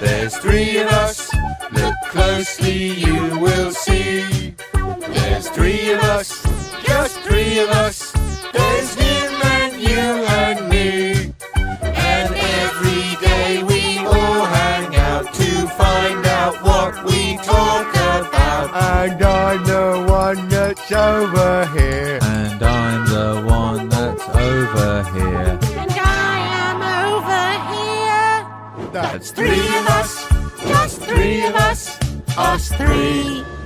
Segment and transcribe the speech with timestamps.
[0.00, 1.30] There's three of us.
[1.72, 4.54] Look closely, you will see.
[4.72, 6.42] There's three of us,
[6.84, 8.09] just three of us.
[32.40, 33.59] Us, three.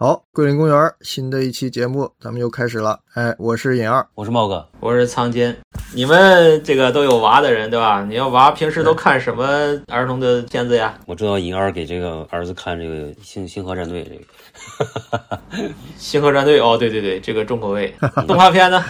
[0.00, 3.00] 好，桂林公园新的一期节目，咱们又开始了。
[3.14, 5.52] 哎，我是尹二，我是茂哥，我是苍坚。
[5.92, 8.04] 你们这个都有娃的人，对吧？
[8.04, 10.96] 你要娃平时都看什么儿童的片子呀？
[11.06, 15.40] 我知道尹二给这个儿子看这个星星河战队这个，
[15.98, 17.92] 星河战队哦，对对对，这个重口味。
[18.28, 18.84] 动画片呢？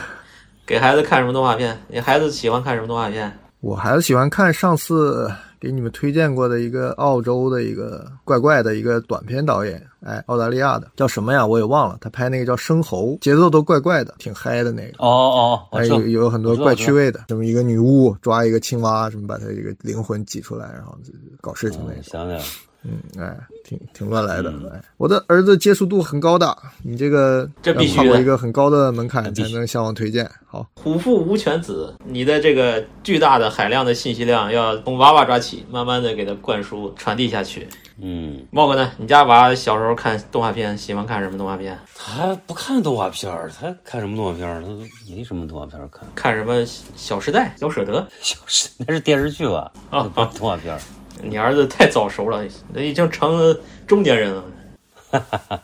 [0.66, 1.74] 给孩子看什么动画片？
[1.88, 3.34] 你孩子喜欢看什么动画片？
[3.60, 11.44] 我孩子喜欢看上次给你们推荐过的一个澳洲的一个怪怪的一个短片导演，哎，澳大利亚的叫什么呀？
[11.46, 11.98] 我也忘了。
[12.00, 14.92] 他拍那个叫《生猴》，节奏都怪怪的，挺嗨的那个。
[14.98, 22.00] 哦哦，还哎，有有很多怪趣味的，什么一个女巫抓一个青蛙，什么把它这个灵魂挤出来，然后就搞事情那种。
[22.00, 22.44] 嗯想起来了，
[22.84, 24.50] 嗯，哎，挺挺乱来的。
[24.72, 30.30] 哎，我的儿子接触度很高的，你这个这必须跨过一个很高的门槛才能向我推荐。
[30.46, 37.68] 好，虎父无犬子，你的这个巨大的海量的信息量要从娃娃抓起，慢慢的给他灌输传递下去。
[38.00, 38.92] 嗯，茂哥呢？
[38.96, 41.76] 你家娃小时候看动画片，喜欢看什么动画片？
[41.96, 44.62] 他不看动画片儿，他看什么动画片儿？
[44.62, 44.68] 他
[45.12, 46.54] 没什么动画片儿看，看什么
[46.94, 48.00] 《小时代》《小舍得》？
[48.20, 49.70] 小时那是电视剧吧？
[49.90, 50.80] 啊 那不是动画片儿。
[51.22, 52.44] 你儿子太早熟了，
[52.76, 54.44] 已经成了中年人了，
[55.10, 55.60] 哈哈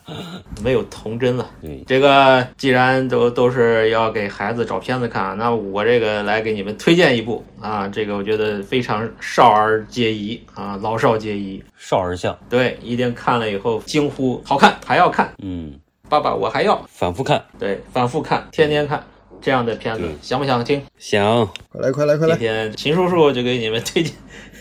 [0.63, 1.51] 没有童真了。
[1.61, 11.63] 对，这个既然都都是要给孩子找片子看，那我这个来给你们推荐一部啊，这个我觉得非常少儿皆宜啊，老少皆宜。
[11.77, 15.75] 少儿像，对，一定看了以后惊呼好看，还要看，嗯，
[16.09, 19.05] 爸爸我还要，反复看，对，反复看，天天看
[19.43, 20.83] 这样的片子，想不想听？
[20.99, 22.47] 想快来快来快来今！
[22.47, 24.15] 天秦叔叔就给你们推荐，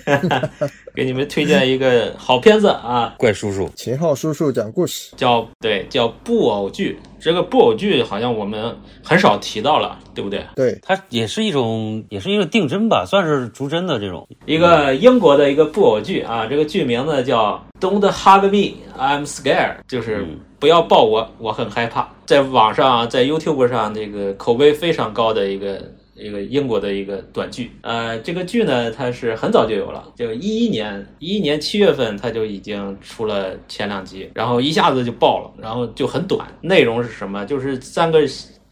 [0.96, 7.00] 给你们推荐一个好片子啊，怪叔叔，秦昊叔叔讲故事，叫对叫布偶剧。
[7.20, 10.46] 这个布偶剧好像我们很少提到了，对不对？
[10.56, 14.28] 对，它也是一种，也是一个定帧吧，算是逐帧的这种。
[14.46, 22.08] 一个英国的一个布偶剧啊，这个剧名字叫 Don't Hug Me, I'm Scared，就是嗯不要抱我，我很害怕。
[22.26, 25.82] 在网上，在 YouTube 上，这个口碑非常高的一个
[26.24, 27.72] 一个英国的一个短剧。
[27.82, 36.48] 呃，这个剧呢，它是很早就有了，就一一年一一年七月份它就已经出了前两集，然后一下子就爆了，然后就很短。
[36.62, 37.46] 内容是什么？
[37.46, 38.22] 就是三个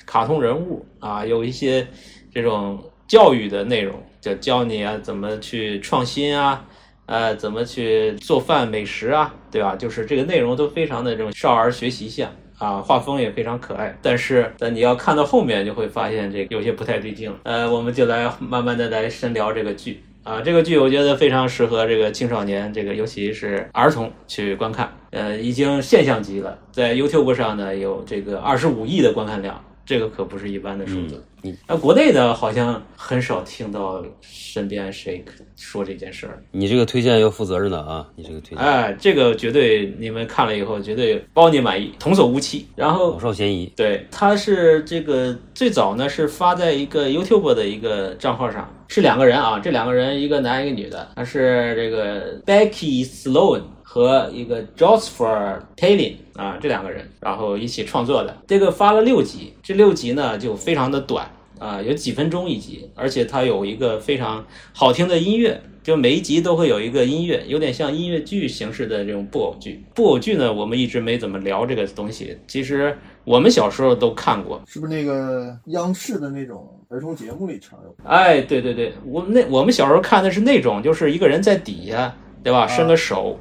[0.05, 1.85] 卡通人物啊，有一些
[2.33, 6.65] 这种教育的内容，就教你啊怎么去创新啊，
[7.05, 9.75] 呃，怎么去做饭美食啊，对吧？
[9.75, 13.97] 就是这个内容都非常的这种少儿学习向啊，画风也非常可爱。
[14.03, 17.37] 但是，但你要看到后面，就会发现这个有些不太对劲了。
[17.41, 20.03] 呃，我们就来慢慢的来深聊这个剧。
[20.23, 24.87] 啊，这个剧我觉得非常适合这个青少年，这个尤其是儿童去观看。
[25.09, 29.59] 呃，已经现象级了，在 YouTube 上呢有这个二十五亿的观看量，
[29.91, 31.21] 这个可不是一般的数字。
[31.43, 35.21] 嗯，那国内的好像很少听到身边谁
[35.57, 36.41] 说这件事儿。
[36.51, 42.65] 你这个推荐要负责任的啊，你这个推荐哎，这个绝对你们看了以后绝对包你满意，童叟无欺。
[42.73, 43.69] 然后老少咸宜。
[43.75, 58.35] 对，他是这个最早呢是发在一个 YouTube 的一个账号上，是两个人啊，这两个人一个男一个女的，他是这个 Becky Sloan 和一个 Joseph Palin 啊这两个人，然后一起创作的。
[58.47, 61.29] 这个发了六集，这六集呢就非常的短
[61.59, 65.61] 啊，有几分钟一集，而且它有一个非常好听的音乐。
[65.83, 69.83] 就每一集都会有一个音乐，有点像音乐剧形式的这种布偶剧。
[69.95, 72.37] 布偶剧呢，我们一直没怎么聊这个东西。
[72.45, 77.95] 其实我们小时候都看过，是不是那个央视的那种儿童节目里常有？
[78.03, 82.67] 哎，对对对，我们那我们小时候看的是那种，就是一个人在底下，对吧？
[82.67, 83.39] 伸个手，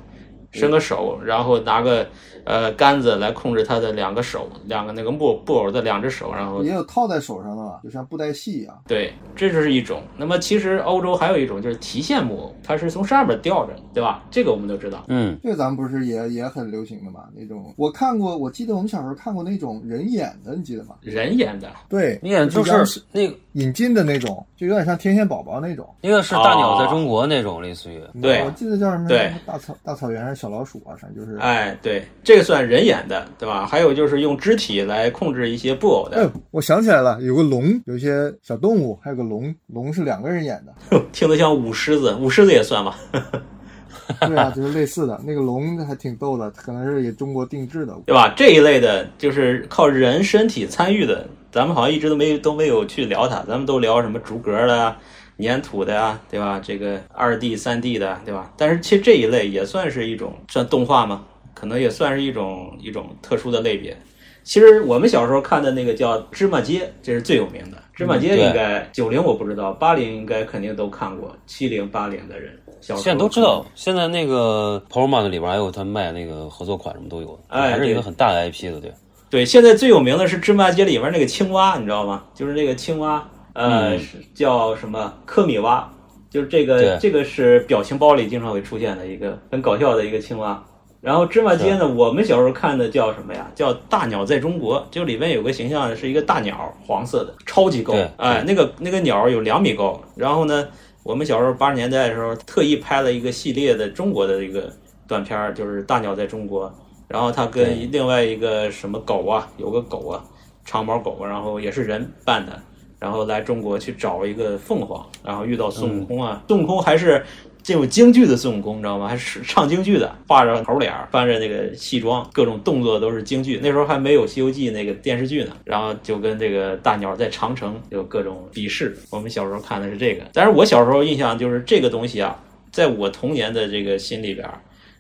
[0.51, 2.09] 伸个手，然后拿个
[2.51, 8.83] 呃杆子来控制它的两个手，两个那个木布偶的两只手，然后也有套在手上的嘛，就像布袋戏一样。
[8.87, 10.03] 对，这就是一种。
[10.17, 14.25] 那么其实欧洲还有一种就是提线木偶，它是从上面吊着，对吧？
[14.31, 15.05] 这个我们都知道。
[15.09, 17.25] 嗯，这个咱们不是也也很流行的嘛？
[17.35, 20.97] 那种我看过，我记得我们小时候看过那种人演的，你记得吗？
[21.03, 25.89] 人演的，对，你演就是那个引进的那种，就有点像天线宝宝那种。
[26.01, 29.09] 那个是大鸟在中国那种，类似于对我记得叫什么？
[29.09, 30.97] 对，大草大草原还是小老鼠啊？
[31.01, 31.39] 反正就是。
[31.39, 33.67] 哎，对，这个算人演的，对吧？
[33.67, 41.01] 还有就是用肢体来控制一些布偶的，哎，我想起来了，有个龙，有一些小动物，还有个龙，龙是两个人演的。
[41.13, 42.97] 听得像舞狮子，舞狮子也算吧。
[44.27, 48.33] 对啊， 就是类似的那个龙还挺逗的，可能是也中国定制的，对吧？
[48.37, 54.97] 这一类的就是靠人身体参与的，咱们好像一直都没都没有去聊它，咱们都聊什么竹格的啊、
[55.39, 56.61] 粘土的呀，对吧？
[56.63, 58.53] 这个二 D、三 D 的，对吧？
[58.57, 61.25] 但是其实这一类也算是一种算动画吗？
[61.61, 63.95] 可能也算是一种一种特殊的类别。
[64.43, 67.77] 其实我们小时候看的那个叫《芝麻街》，这是最有名的。
[67.95, 73.67] 芝麻街应该九零我不知道，八零应该肯定都看过，七零八零的人小时候现在都知道。
[73.75, 78.91] 现在那个 PowerMart 里边还有他卖那个合作款，什么都有，哎还是一个很大的 IP 的，对。
[79.29, 82.25] 对，现在最有名的是芝麻街里边那个青蛙，你知道吗？
[82.35, 83.99] 就是那个青蛙，呃，
[84.35, 85.89] 叫什么科米蛙，
[86.31, 90.65] 就是这个这个是表情包里经常会出现的一个很搞笑的一个青蛙。
[91.01, 93.51] 然后芝麻街呢，我们小时候看的叫什么呀？
[93.55, 97.95] 叫《大鸟在中国》，就里面有个形象是一个大鸟，黄色的，超级高。
[97.95, 99.99] 对，哎，那个那个鸟有两米高。
[100.15, 100.69] 然后呢，
[101.03, 104.71] 我们小时候八十年代的时候，特意拍了一个系列的中国的一个
[105.09, 106.69] 短片，就是《大鸟在中国》。
[107.09, 110.23] 然后他跟另外一个什么狗啊，有个狗啊，
[110.65, 112.53] 长毛狗，然后也是人扮的，
[113.01, 117.25] 然后来中国去找一个凤凰，然后遇到孙悟空啊，孙悟空还是
[117.63, 119.07] 进入京剧的孙悟空，你知道吗？
[119.07, 123.61] 还是唱京剧的，画着猴脸儿，穿着那个戏装，各种动作都是京剧。
[123.63, 128.97] 那时候还没有《西游记》那个电视剧呢，然后就跟这个大鸟在长城有各种比试。
[129.11, 132.39] 我们小时候看的是这个，但是我小时候印象就是这个东西啊，
[132.73, 134.49] 在我童年的这个心里边，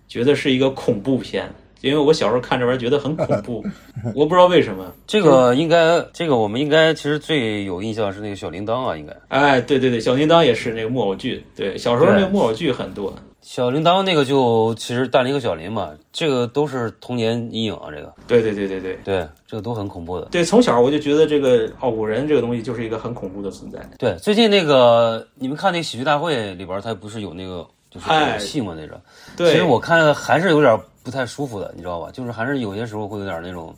[0.07, 1.51] 觉得是一个恐怖片。
[1.81, 3.65] 因为我小时候看这玩意儿觉得很恐怖，
[4.15, 4.93] 我不知道为什么。
[5.07, 13.13] 这个应该，这个我们应该其实最有印象是那个小铃铛啊，应该哎，对对对，小铃铛也是那个木偶剧，对，小时候那个木偶剧很多。
[13.43, 20.27] 小铃铛那个就其实大林和小林嘛，这个都是童年阴影啊，这个对对对对对对，这个都很恐怖的。
[20.31, 23.81] 对，从小我就觉得这个哦，五人这个东西就是一个很恐怖的存在。
[23.99, 29.01] 对，最近那个你们看那个喜剧大会里边，它不是有那个就是戏嘛那个，
[29.39, 32.11] 对，其实我看还是有点不太舒服的，你知道吧？
[32.13, 33.75] 就是还是有些时候会有点那种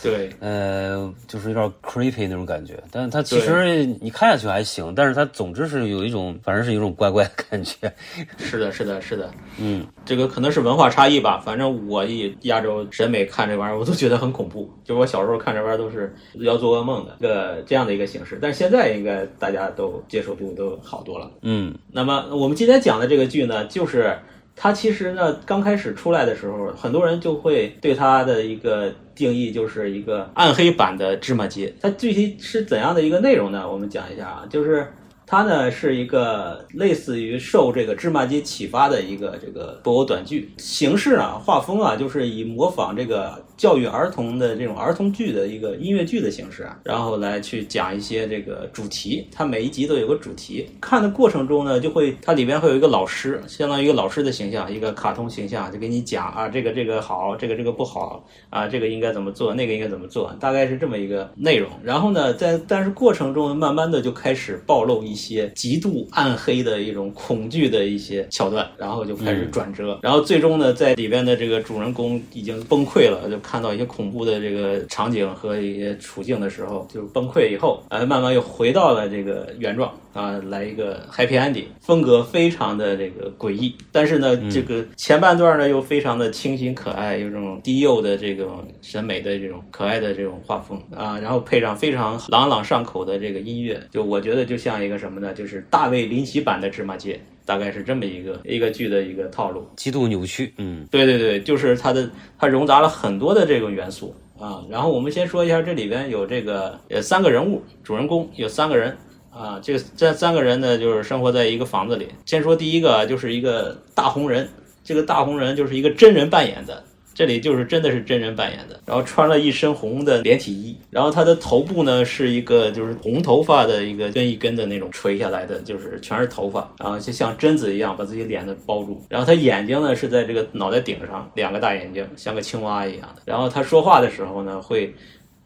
[0.00, 2.80] 对呃，就是有点 creepy 那种感觉。
[2.92, 7.92] 但是它其实你看下去还行，但是它总之是有一种，反正是有一种怪怪的感觉。
[8.36, 9.28] 是的，是的，是的，
[9.58, 11.42] 嗯，这个可能是文化差异吧。
[11.44, 14.70] 反正我以亚洲审美看这玩意儿，我都觉得很恐怖。
[14.84, 18.38] 就是我小时候看这玩意儿都是要做噩梦的，一个这样的一个形式。
[18.40, 21.28] 但是现在应该大家都接受度都好多了。
[21.42, 24.16] 嗯，那么我们今天讲的这个剧呢，就是
[24.58, 31.72] 它其实呢刚开始出来的时候，很多人就会对它的一个定义就是一个暗黑版的芝麻街。
[31.80, 33.70] 它具体是怎样的一个内容呢？
[33.70, 34.86] 我们讲一下啊，就是。
[35.30, 49.26] 它呢是一个类似于受这个芝麻街启发的一个这个博物短剧，形式啊、画风啊，就是以模仿这个教育儿童的这种儿童剧的一个音乐剧的形式啊，然后来去讲一些这个主题。
[49.32, 61.68] 它每一集都有个主题，看的过程中呢，就会它里边会有一个老师，相当于一个老师的形象，一个卡通形象，就给你讲啊，这个这个好，这个这个不好啊，这个应该怎么做，那个应该怎么做，大概是这么一个内容。
[61.82, 97.18] 然后呢，在但是过程中慢慢的就开始暴露一些极度暗黑的一种恐惧的一些桥段，然后就开始转折，然后最终呢，在里边的这个主人公已经崩溃了，就看到一些恐怖的这个场景和一些处境的时候，就崩溃以后，呃，慢慢又回到了这个原状啊，来一个 happy ending，风格非常的这个诡异，但是呢，这个前半段呢又非常的清新可爱，有这种低幼的这种审美的这种可爱的这种画风啊，然后配上非常朗朗上口的这个音乐，就我觉得就像一个什么呢，就是大卫林奇版的芝麻街。
[97.48, 104.62] 大概是这么一个一个剧的一个套路，极度扭曲，嗯，对对对，就是它的它融杂了很多的这个元素啊。
[104.68, 108.94] 然后我们先说一下这里边有这个呃三个人物，主人公有三个人
[109.30, 109.58] 啊。
[109.62, 112.08] 这这三个人呢，就是生活在一个房子里。
[112.26, 114.46] 先说第一个，就是一个大红人，
[114.84, 116.84] 这个大红人就是一个真人扮演的。
[117.18, 134.94] 这里就是真的是真人扮演的，然后穿了一身红的连体衣，然后他的头部呢是一个就是红头发的一个根一根的那种垂下来的，就是全是头发，然后就像贞子一样把自己脸的包住，然后他眼睛呢是在这个脑袋顶上，两个大眼睛像个青蛙一样的，然后他说话的时候呢会。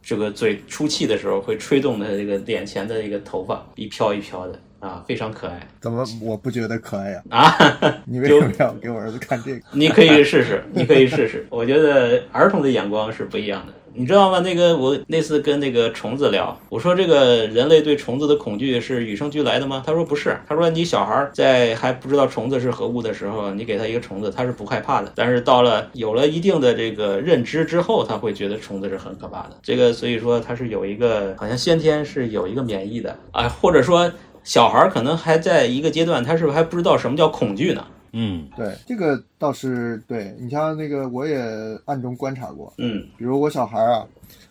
[0.05, 4.59] 这个嘴出气的时候会吹动他这个脸前的一个头发一飘一飘的。
[4.83, 7.23] 啊，非常可爱怎么我不觉得可爱呀？
[7.31, 7.55] 啊！
[8.05, 9.61] 你为什么要给我儿子看这个？
[9.71, 11.47] 你可以试试，你可以试试。
[11.51, 14.41] 我觉得儿童的眼光是不一样的，你知道吗？
[14.41, 19.85] 那个我那次跟那个虫子聊，我说这个人类对虫子的恐惧是与生俱来的吗？
[19.87, 25.13] 他说不是，他说你小孩在还不知道虫子是何物的时候，你给他一个虫子，他是不害怕的。
[25.15, 29.57] 但是到了有了一定的这个认知之后，他会觉得虫子是很可怕的。
[29.63, 34.11] 这个所以说他是有一个好像先天是有一个免疫的啊，或者说
[34.45, 37.87] 小孩可能还在一个阶段，他是不是还不知道什么叫恐惧呢？
[38.15, 41.41] 嗯，对，这个倒是对你像那个，我也
[41.87, 42.73] 暗中观察过。
[42.77, 44.05] 嗯比如我小孩啊，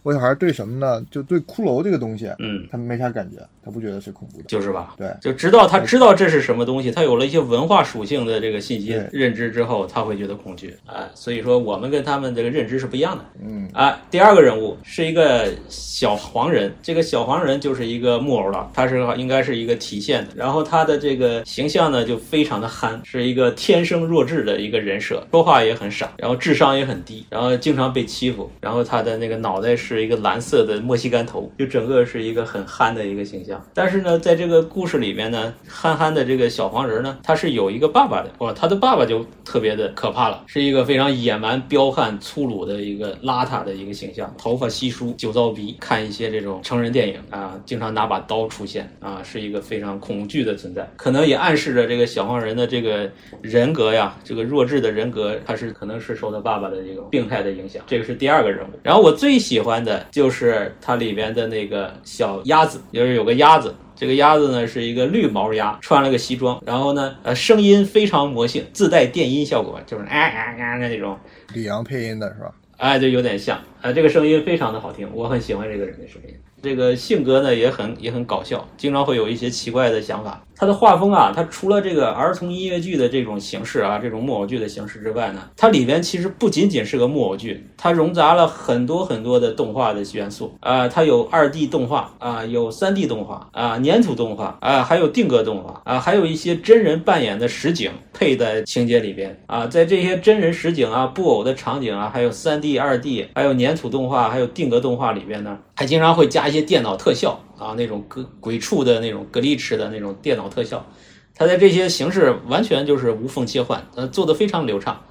[0.03, 1.05] 我小孩对什么呢？
[1.11, 4.43] 就对骷髅这个东西，嗯，他没啥感觉，他不觉得是恐怖的。
[4.47, 4.95] 就是吧？
[4.97, 10.75] 对就直到他知道这是什么东西，他有了一些文化属性的这个信息认知之后，他会觉得恐惧。
[10.87, 13.23] 哎，所以说我们跟他们这个认知是不一样的。
[13.43, 20.31] 嗯，啊，第二个人物是一个小黄人，这个小黄人就是一个木偶了，他是应该是一个体现的。
[20.35, 33.63] 然后他的这个形象呢就非常的憨，是一个天生弱智的一个人设，说话也很傻，然后智商也很低，然后经常被欺负，然后他的那个脑袋是是一个蓝色的墨西干头，就整个是一个很憨的一个形象。
[33.73, 53.09] 但是呢，在这个故事里面呢，憨憨的这个小黄人呢，他是有一个爸爸的，哇，他的爸爸就特别的可怕了，是一个非常野蛮、彪悍、粗鲁的一个邋遢的一个形象，头发稀疏、酒糟鼻，看一些这种成人电影啊，经常拿把刀出现啊，是一个非常恐惧的存在，可能也暗示着这个小黄人的这个
[53.41, 58.71] 人格呀，这个弱智的人格，他是可能是受他爸爸的这种病态的影响，这个是第二个人物。
[58.83, 63.73] 然后我最喜欢的就是它里边的那个小鸭子，就是有个鸭子。
[63.95, 71.15] 这个鸭子呢是一个绿毛鸭，穿了个西装，然后呢，呃，声音非常魔性，自带电音效果，就是啊啊啊的那种，
[71.53, 72.51] 李阳配音的是吧？
[72.77, 76.33] 哎，就有点像，啊，这个声音非常的好听，我很喜欢这个人的声音。
[76.61, 80.41] 这个性格呢也很也很搞笑，经常会有一些奇怪的想法。
[80.55, 110.85] 他的画风啊，他除了这个儿童音乐剧的这种形式啊，这种木偶剧的形式之外呢，它里边其实不仅仅是个木偶剧，它融杂了很多很多的动画的元素啊、它有二 D 动画啊、有三 D 动画啊、粘土动画啊、还有定格动画啊、还有一些真人扮演的实景配在情节里边啊，在这些真人实景啊、布偶的场景啊，还有三 D、二 D，还有粘土动画，还有定格动画里边呢，还经常会加一些电脑特效啊，那种鬼鬼畜的那种格力驰的那种电脑特效。
[111.33, 115.01] 它在这些形式完全就是无缝切换，呃，做的非常流畅。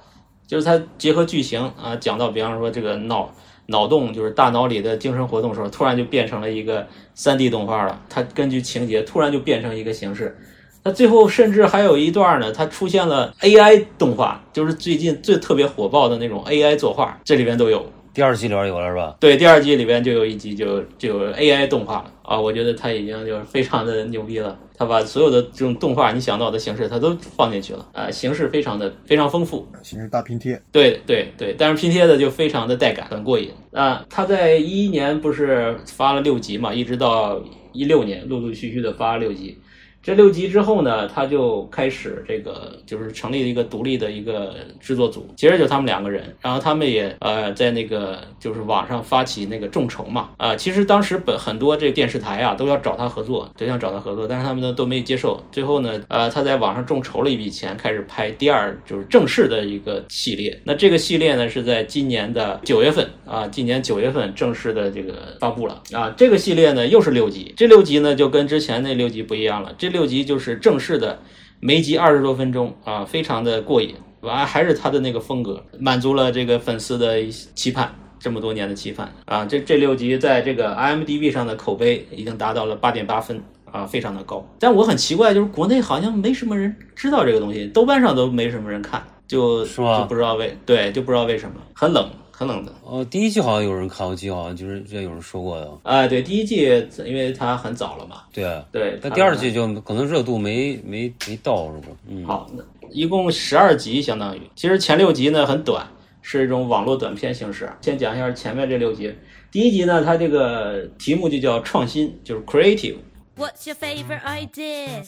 [0.47, 3.29] 就是它结合剧情啊，讲到比方说这个脑
[3.65, 8.01] 脑洞，就是大脑里的精神活动的时候，突然就变成了一个三 D 动画了。
[8.07, 10.37] 它根据情节突然就变成一个形式。
[10.83, 17.85] 那最后甚至还有一段呢，它出现了 AI 动画，就是最近最特别火爆的那种 AI 作画，这里边都有。
[18.13, 19.15] 第二季里边有了是吧？
[19.19, 34.05] 对，第二季里边就有一集就就有 AI 动画了啊，我觉得他已经就是非常的牛逼了，他把所有的这种动画你想到的形式他都放进去了啊，形式非常的非常丰富，形式大拼贴，对对对，但是拼贴的就非常的带感，很过瘾啊。
[34.09, 37.41] 他在一一年不是发了六集嘛，一直到
[37.71, 39.57] 一六年陆陆续续的发了六集。
[40.03, 65.83] 这六集之后呢，他就开始这个就是成立了一个独立的一个制作组，其实就他们两个人，然后他们也呃在那个就是网上发起那个众筹嘛，啊、其实当时本很多这电视台啊都要找他合作，都想找他合作，但是他们呢都没接受，最后呢，呃他在网上众筹了一笔钱，开始拍第二就是正式的一个系列，那这个系列呢是在今年的九月份啊，今年九月份正式的这个发布了。
[65.91, 71.19] 啊，这个系列呢又是六集，这六集呢就跟之前那六集不一样了，这六集就是正式的，
[71.59, 73.93] 每集二十多分钟啊，非常的过瘾。
[74.21, 79.43] 完还是他的那个风格，满足了这个粉丝的期盼，这么多年的期盼啊。
[79.45, 84.47] 这这六集在这个 IMDB 上的口碑已经达到了八点八分啊，非常的高。
[84.59, 92.07] 但我很奇怪，就是国内好像没什么人知道这个东西，豆瓣上都没什么人看，就是就不知道为对，就不知道为什么，很冷，
[92.41, 92.73] 很冷的。
[92.83, 95.71] 哦，第一季好像有人看，我记得好像就是之前有人说过的。
[95.83, 96.63] 啊，对，第一季
[97.05, 101.87] 因为它很早了嘛，对啊，对，它但第二季就可能热度没没没到，是吧？
[102.07, 105.85] 嗯，好，那一共十二集，相当于其实前六集呢很短，
[106.23, 107.71] 是一种网络短片形式。
[107.81, 109.13] 先讲一下前面这六集。
[109.51, 112.95] 第一集呢，它这个题目就叫创新，就是 creative。
[113.41, 115.03] What's your favorite idea?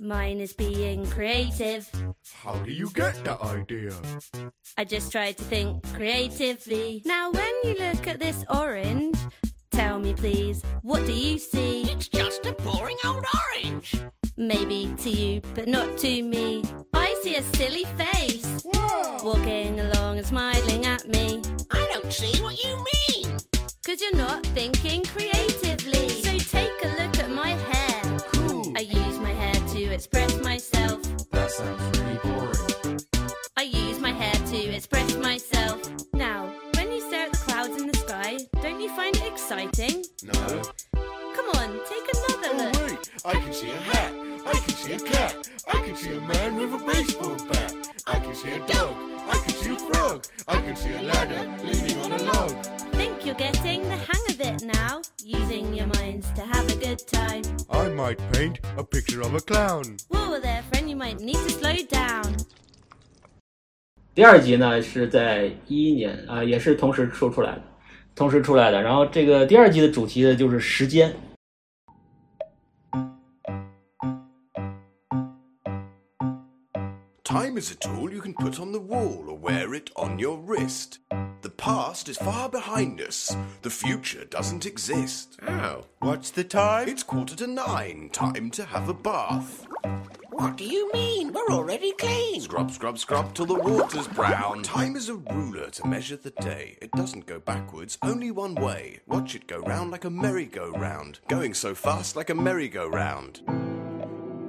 [0.00, 1.88] Mine is being creative.
[2.42, 3.92] How do you get that idea?
[4.76, 7.02] I just try to think creatively.
[7.04, 9.16] Now, when you look at this orange,
[9.70, 11.82] tell me please, what do you see?
[11.82, 13.94] It's just a boring old orange.
[14.36, 16.64] Maybe to you, but not to me.
[16.94, 18.66] I see a silly face
[19.22, 21.37] walking along and smiling at me.
[64.17, 67.63] 第二集呢是在一一年啊、也是同时出出来的，
[68.13, 68.79] 同时出来的。
[68.79, 71.11] 然后这个第二集的主题呢就是时间。
[77.23, 80.37] Time is a tool you can put on the wall or wear it on your
[80.37, 80.99] wrist.
[81.41, 83.35] The past is far behind us.
[83.63, 85.39] The future doesn't exist.
[85.41, 85.85] Ow.
[86.01, 86.87] What's the time?
[86.87, 88.11] It's quarter to nine.
[88.13, 89.65] Time to have a bath.
[90.38, 91.32] What do you mean?
[91.32, 92.40] We're already clean.
[92.40, 94.62] Scrub, scrub, scrub till the water's brown.
[94.62, 96.78] Time is a ruler to measure the day.
[96.80, 99.00] It doesn't go backwards, only one way.
[99.08, 101.18] Watch it go round like a merry-go-round.
[101.26, 103.40] Going so fast like a merry-go-round.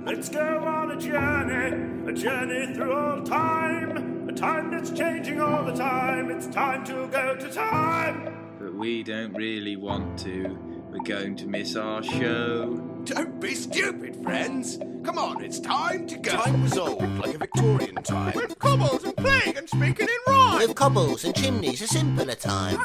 [0.05, 5.65] Let's go on a journey, a journey through all time, a time that's changing all
[5.65, 6.29] the time.
[6.29, 8.37] It's time to go to time.
[8.59, 10.68] But we don't really want to.
[10.90, 12.80] We're going to miss our show.
[13.04, 14.78] Don't be stupid, friends.
[15.02, 16.30] Come on, it's time to go.
[16.32, 18.32] Time was old, like a Victorian time.
[18.34, 20.58] With cobbles and playing and speaking in rhyme.
[20.60, 22.78] With cobbles and chimneys, a simpler time.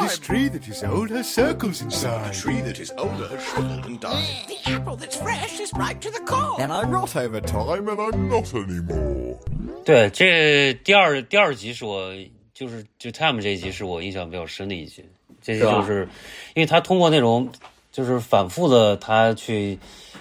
[0.00, 2.32] This tree that is old has circles A inside.
[2.32, 4.46] tree that is older has shriveled and died.
[4.46, 6.60] The apple that's fresh is ripe to the core.
[6.60, 9.38] And I'm not over time and I'm not anymore.
[9.84, 12.12] 对，这第二第二集是我
[12.54, 15.04] 就是就 Time 这一集是我印象比较深的一集。
[15.41, 15.73] 这是吧？
[15.73, 16.07] 就是
[16.53, 17.49] 因为他通过那种
[17.91, 19.77] 就是反复的他去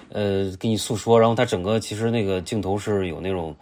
[0.09, 3.55] 呃给你诉说，然后他整个其实那个镜头是有那种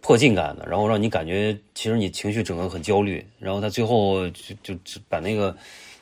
[0.00, 5.54] 迫近感的，然后让你感觉其实你情绪整个很焦虑，然后他最后就就就把那个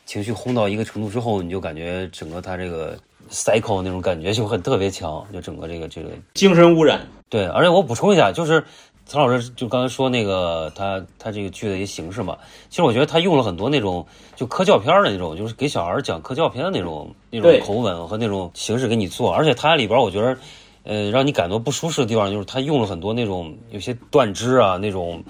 [0.07, 2.97] 情绪轰到一个程度之后，你就感觉整个他这个
[3.31, 8.65] cycle 那种感觉就很特别强，就整个这个这个精神污染，对，而且我补充一下，就是
[9.09, 12.39] 曹老师就刚才说那个他他这个剧的一些形式嘛，
[12.71, 20.37] 其实我觉得他用了很多那种就科教片的那种，就是给小孩讲科教片的那种那种口吻和那种形式给你做，而且它里边我觉得。
[20.85, 25.23] 呃，让你感到不舒适的地方就是他用了很多那种有些断肢啊，那种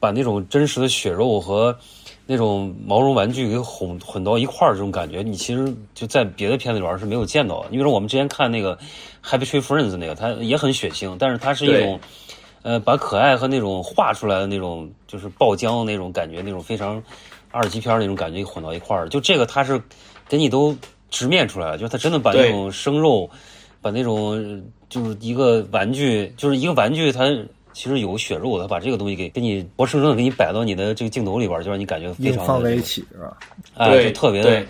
[0.00, 1.76] 把那种真实的血肉和
[2.26, 7.66] 那种毛绒玩具给混混到一块儿，这种感觉，你其实就在别的片子里边是没有见到的。
[7.70, 8.76] 你比如说我们之前看那个
[9.24, 12.00] 《Happy Tree Friends》那个，它也很血腥，但是它是一种
[12.68, 17.02] 呃把可爱和那种画出来的那种就是爆浆那种感觉，那种非常
[17.50, 19.08] 二级片那种感觉混到一块儿。
[19.08, 19.80] 就这个它是
[20.28, 20.76] 给你都
[21.08, 23.30] 直面出来了，就是它真的把那种生肉，
[23.80, 27.24] 把那种就是一个玩具，就是一个玩具它。
[27.74, 33.36] 其实有血肉的，它把这个东西给给你活生生的给你摆到你的这个镜头里边，就让你感觉非常的放在一起是吧？
[33.76, 34.66] 哎，就特别的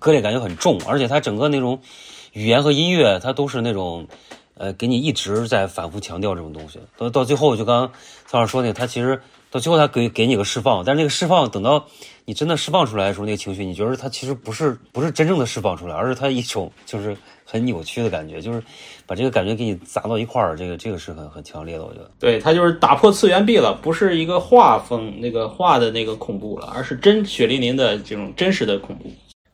[0.00, 1.78] 割裂感觉很重，而且它整个那种
[2.32, 4.04] 语言和音乐，它都是那种
[4.58, 6.78] 呃，给你一直在反复强调这种东西。
[6.96, 7.92] 到到最后，就刚刚
[8.26, 11.86] 曹老师说那个，他其实到最后他给给你个释放，但是那个释放等到
[12.24, 18.62] 你真的释放出来的时候，那个情绪，你觉得他其实不是不是真正的释放出来，而是他一种就是很扭曲的感觉，就是
[19.06, 22.10] 把这个感觉给你砸到一块儿，这个这个是很很强烈的，我觉得。
[22.18, 29.10] 对，他就是打破次元壁了，不是一个画风那个画的那个恐怖了，而是真血淋淋的这种真实的恐怖。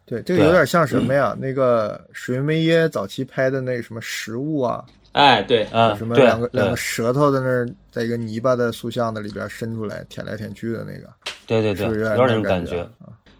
[0.06, 1.36] 对，这个有点像什么呀？
[1.40, 11.08] 那个水云梅耶早期拍的那个什么食物啊，哎，对，啊，什么两个两个舌头在那儿，在一个泥巴的塑像的里边伸出来舔来舔去的那个，
[11.46, 12.86] 对对对，是不是有点那种感觉。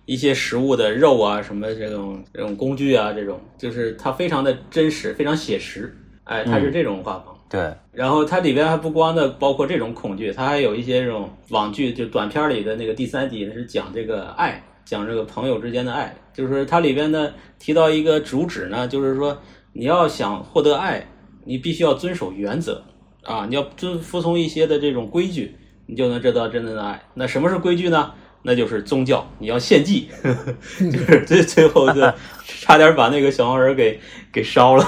[0.07, 5.94] 一些食物的肉啊，什么这种这种工具啊，这种就是它非常的真实，非常写实。
[6.24, 7.35] 哎，它是这种画风。
[7.50, 16.14] 对，然后它里边还不光的包括这种恐惧，它还有一些这种网剧，就短片里的那个第三集是讲这个爱，讲这个朋友之间的爱。
[16.33, 19.40] 就是它里边呢提到一个主旨呢，就是说
[19.73, 21.07] 你要想获得爱，
[21.44, 22.85] 你必须要遵守原则
[23.23, 25.55] 啊，你要遵服从一些的这种规矩，
[25.87, 27.01] 你就能得到真正的爱。
[27.14, 28.12] 那什么是规矩呢？
[28.42, 30.09] 那就是宗教，你要献祭，
[30.92, 32.03] 就是最最后就
[32.47, 33.99] 差点把那个小黄人给
[34.31, 34.85] 给烧了。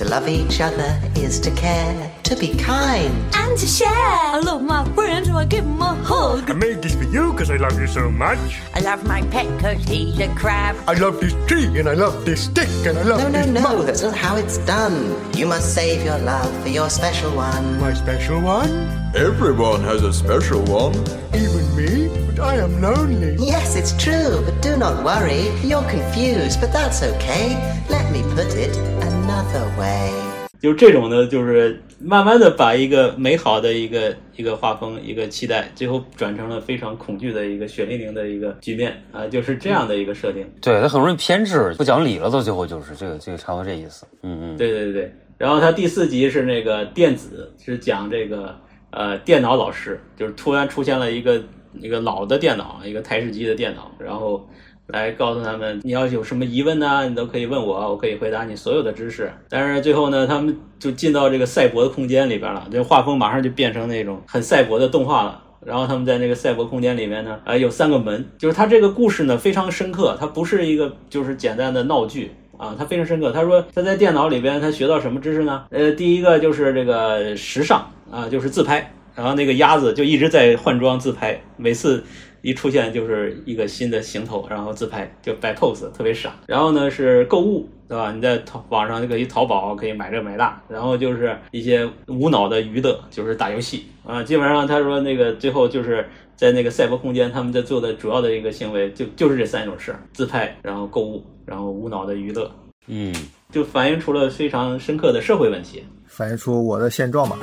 [0.00, 3.12] To love each other is to care, to be kind.
[3.36, 3.86] And to share.
[3.92, 6.48] I love my friends, so I give them a hug.
[6.48, 8.38] I made this for you because I love you so much.
[8.72, 10.74] I love my pet cause he's a crab.
[10.88, 13.62] I love this tree and I love this stick and I love No, no, this
[13.62, 14.96] no, that's not how it's done.
[15.36, 17.78] You must save your love for your special one.
[17.78, 18.70] My special one?
[19.14, 20.94] Everyone has a special one.
[21.34, 22.19] Even me?
[22.42, 23.36] I am lonely.
[23.38, 25.50] Yes, it's true, but do not worry.
[25.62, 27.54] You're confused, but that's okay.
[27.90, 30.10] Let me put it another way.
[30.58, 40.50] 就是这种呢，就是慢慢的把一个美好的一个一个画风、一个期待，最后转成了非常恐惧的一个血淋淋的一个局面啊，就是这样的一个设定。
[40.62, 44.06] 对他很容易偏执，不讲理了，到最后就是这个这个差不多这意思。
[44.22, 48.54] 嗯嗯，对对对，然后他第四集是那个电子，是讲这个
[48.90, 51.42] 呃电脑老师，就是突然出现了一个
[51.80, 54.48] 一个老的电脑，一个台式机的电脑，然后
[54.88, 59.32] 来告诉他们，你要有什么疑问呢，你都可以问我，我可以回答你所有的知识。
[59.48, 65.42] 但是最后呢，他们就进到这个赛博的空间里边了，这画风马上就变成那种很赛博的动画了。
[65.64, 73.30] 然后他们在那个赛博空间里面呢，呃，有三个门，就是他这个故事呢非常深刻，它不是一个就是简单的闹剧啊，它非常深刻。
[73.30, 75.66] 他说他在电脑里边他学到什么知识呢？
[75.70, 82.02] 呃，第一个就是这个时尚啊，就是自拍，然后那个鸭子就一直在换装自拍，每次
[82.42, 86.34] 一出现就是一个新的行头，然后自拍就摆 pose，特别傻。
[86.46, 88.12] 然后呢是购物，对吧？
[88.12, 90.62] 你在淘网上就可以淘宝，可以买这买那。
[90.68, 94.22] 然后就是一些无脑的娱乐，就是打游戏啊。
[94.22, 102.50] 基本上他说那个最后就是在那个赛博空间，他们在做的主要的一个行为就就是这三种事：自拍，然后购物，然后无脑的娱乐。
[102.86, 103.14] 嗯，
[103.52, 105.84] 就反映出了非常深刻的社会问题。
[106.06, 107.36] 反映出我的现状嘛。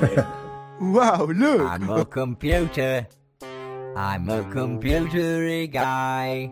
[0.80, 1.62] Wow, look!
[1.62, 3.08] I'm a computer.
[3.96, 6.52] I'm a computery guy.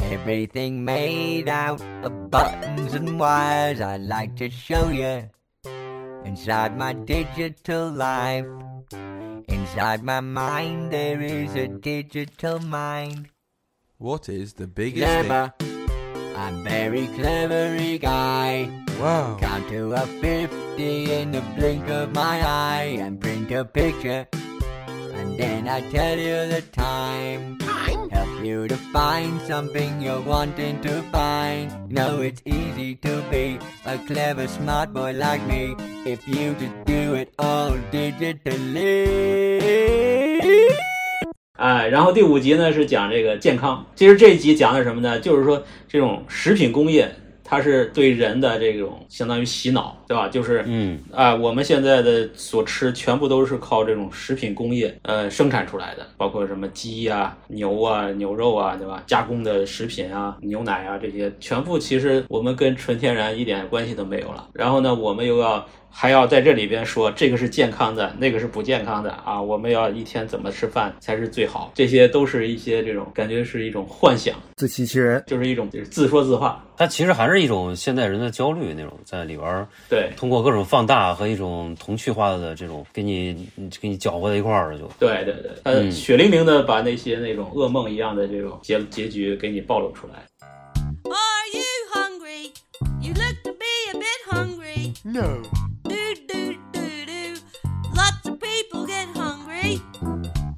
[0.00, 3.80] Everything made out of buttons and wires.
[3.80, 5.28] I'd like to show you
[6.24, 8.46] inside my digital life.
[9.48, 13.30] Inside my mind, there is a digital mind.
[13.98, 15.52] What is the biggest thing?
[16.36, 18.70] I'm very clevery guy.
[19.00, 19.36] Wow.
[19.40, 20.06] Count to a
[20.79, 24.27] 50 in the blink of my eye and print a picture.
[25.13, 27.57] And then I tell you the time.
[27.59, 28.09] Time?
[28.09, 31.71] Help you to find something you're wanting to find.
[31.89, 37.15] No, it's easy to be a clever, smart boy like me if you just do
[37.15, 39.25] it all digitally.
[41.57, 43.85] 哎，然后第五集呢是讲这个健康。
[43.95, 45.17] 其实这一集讲的是什么呢？
[45.19, 47.09] 就是说这种食品工业，
[47.50, 50.28] 它是对人的这种相当于洗脑，对吧？
[50.28, 59.02] 就是嗯啊，我们现在的所吃全部都是靠这种食品工业呃生产出来的，包括什么鸡呀、牛啊、牛肉啊，对吧？
[59.04, 64.48] 加工的食品啊、牛奶啊这些，全部其实我们跟纯天然一点关系都没有了。
[64.52, 71.72] 然后呢，我们又要还要在这里边说这个是健康的，那个是不健康的啊，我们要一天怎么吃饭才是最好？
[71.74, 76.64] 这些都是一些这种感觉是一种幻想，自欺欺人，就是一种就是自说自话。
[76.76, 83.46] 它其实还是一种现代人的焦虑那种，在里边儿对通过各种放大和一种童趣化的这种给你
[83.80, 90.14] 给你搅和在一块儿了，就对对对，他嗯血淋淋的把那些那种噩梦一样的这种结结局给你暴露出来。
[91.04, 91.12] Are
[91.52, 92.52] you hungry?
[94.80, 94.94] Hungry.
[95.04, 95.42] No.
[95.84, 97.36] Do do do do.
[97.94, 99.80] Lots of people get hungry.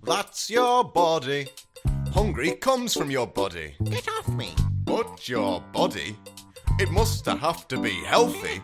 [0.03, 1.49] That's your body.
[2.13, 3.75] Hungry comes from your body.
[3.85, 4.55] Get off me.
[4.85, 6.17] But your body?
[6.79, 8.59] It must have to be healthy.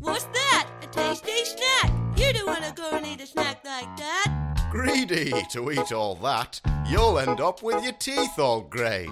[0.00, 0.68] What's that?
[0.82, 1.90] A tasty snack.
[2.16, 4.68] You don't wanna go and eat a snack like that.
[4.70, 9.06] Greedy to eat all that, you'll end up with your teeth all grey.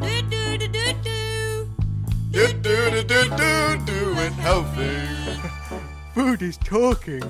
[0.00, 0.35] Do do.
[2.35, 5.39] Do do do do do do it healthy.
[6.13, 7.23] Food is talking.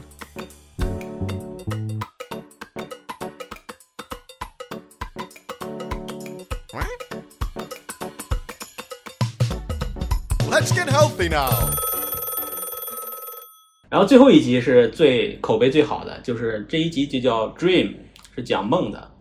[10.49, 11.49] Let's get healthy now.
[13.89, 17.95] 然后最后一集是最口碑最好的，就是这一集就叫 Dream，
[18.35, 19.11] 是讲梦的。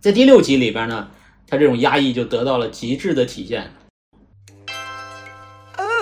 [0.00, 1.10] 在第六集里边呢，
[1.46, 3.70] 他这种压抑就得到了极致的体现。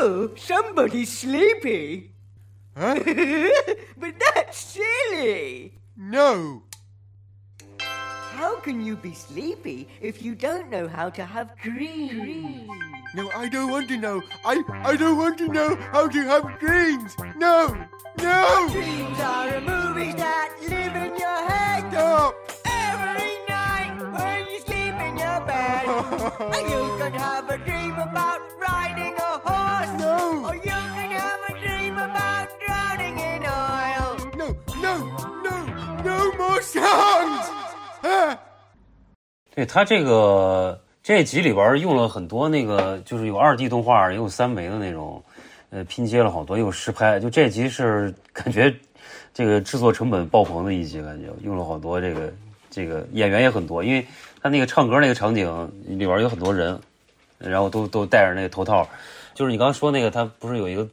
[0.07, 2.11] Oh, somebody's sleepy.
[2.75, 5.79] but that's silly.
[5.97, 6.61] No.
[7.79, 12.69] How can you be sleepy if you don't know how to have dreams?
[13.15, 14.21] No, I don't want to know.
[14.45, 17.15] I I don't want to know how to have dreams.
[17.35, 17.73] No.
[18.21, 18.69] No.
[18.71, 21.91] Dreams are movies that live in your head.
[21.91, 22.35] Stop.
[22.67, 24.93] Every night when you sleep
[26.69, 29.34] You could have a dream about riding a
[32.05, 34.17] about drowning in oil.
[34.37, 34.47] No,
[34.81, 34.93] no,
[35.43, 35.55] no,
[36.03, 37.49] no more songs!
[38.03, 38.37] Ah.
[39.55, 45.23] 对他这个这集里边用了很多那个，就是有二 D 动画，也有三维的那种，
[45.69, 47.19] 呃，拼接了好多，也有实拍。
[47.19, 48.73] 就这集是感觉
[49.33, 52.33] 这个制作成本爆棚的一集，感觉用了好多这个
[52.69, 54.05] 这个演员也很多，因为
[54.41, 56.77] 他那个唱歌那个场景里边有很多人，
[57.37, 58.87] 然后都都戴着那个头套，
[59.33, 60.85] 就是你刚刚说那个，他不是有一个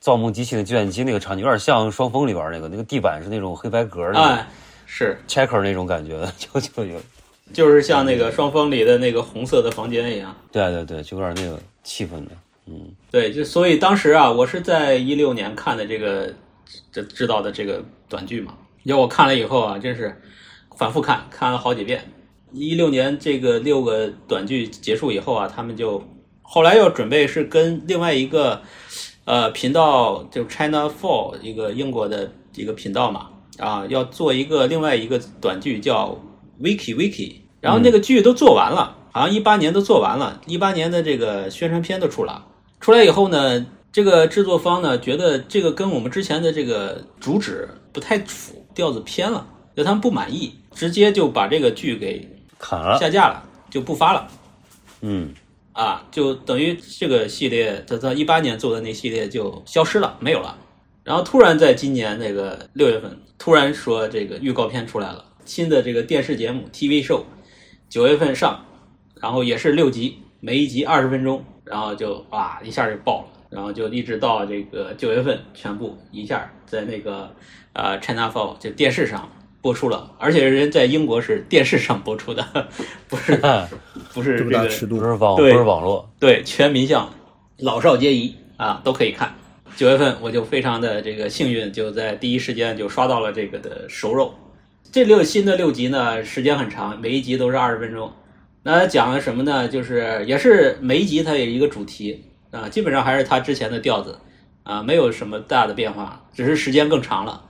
[0.00, 4.48] 造梦机器的计算机那个场景，有点像《双峰》里边那个，那个地板是那种黑白格的，哎，
[4.86, 6.98] 是 checker 那种感觉的， 就就有。
[7.52, 10.34] 就是像那个双峰里的那个红色的房间一样。
[10.52, 12.30] 对对对，就有点那个气氛的，
[12.66, 16.32] 嗯，对，就所以当时啊，我是在一六年看的这个
[16.92, 20.22] 这知道的这个短剧嘛，要我看了以后啊，真是
[20.76, 22.00] 反复看，看了好几遍。
[22.52, 26.02] 一六年这个六个短剧结束以后啊，他们就
[26.42, 28.62] 后来又准备是跟另外一个
[29.30, 36.18] 呃频道，就 China Four 一个英国的一个频道嘛，啊，要做一个另外一个短剧叫
[36.60, 42.44] Wiki Wiki，然后那个剧都做完了，好像一八年都做完了，一八年的这个宣传片都出了。
[42.80, 54.26] 出来以后呢，这个制作方呢觉得这个跟我们之前的这个主旨不太符，调子偏了，就他们不满意，直接就把这个剧给砍了，下架了，就不发了。
[55.02, 55.32] 嗯，
[55.80, 60.58] 啊，就等于这个系列，他他一八年做的那系列就消失了，没有了。
[61.04, 67.22] 然后突然在今年那个六月份，突然说这个预告片出来了，新的这个电视节目 TV show，
[67.88, 68.62] 九月份上，
[69.22, 77.34] 然后也是六集，每一集二十分钟，然后就哇一下就爆了，然后就一直到这个九月份全部一下在那个
[77.72, 79.26] 呃 China Four 就电视上
[79.60, 82.68] 播出了，而且人在英国是电视上播出的，
[83.08, 83.40] 不是
[84.14, 87.12] 不是这个尺度不是网不是网络，对，全民向，
[87.58, 89.34] 老少皆宜啊，都可以看。
[89.76, 94.34] 九月份我就非常的这个幸运，就在第一时间就刷到了这个的熟肉。
[94.92, 98.12] 这六新的六集呢，时间很长，每一集都是二十分钟。
[98.62, 99.68] 那讲了什么呢？
[99.68, 104.18] 就是也是每一集它有一个主题啊，基本上还是它之前的调子
[104.64, 107.42] 啊，没有什么大的变化，只是时间更长了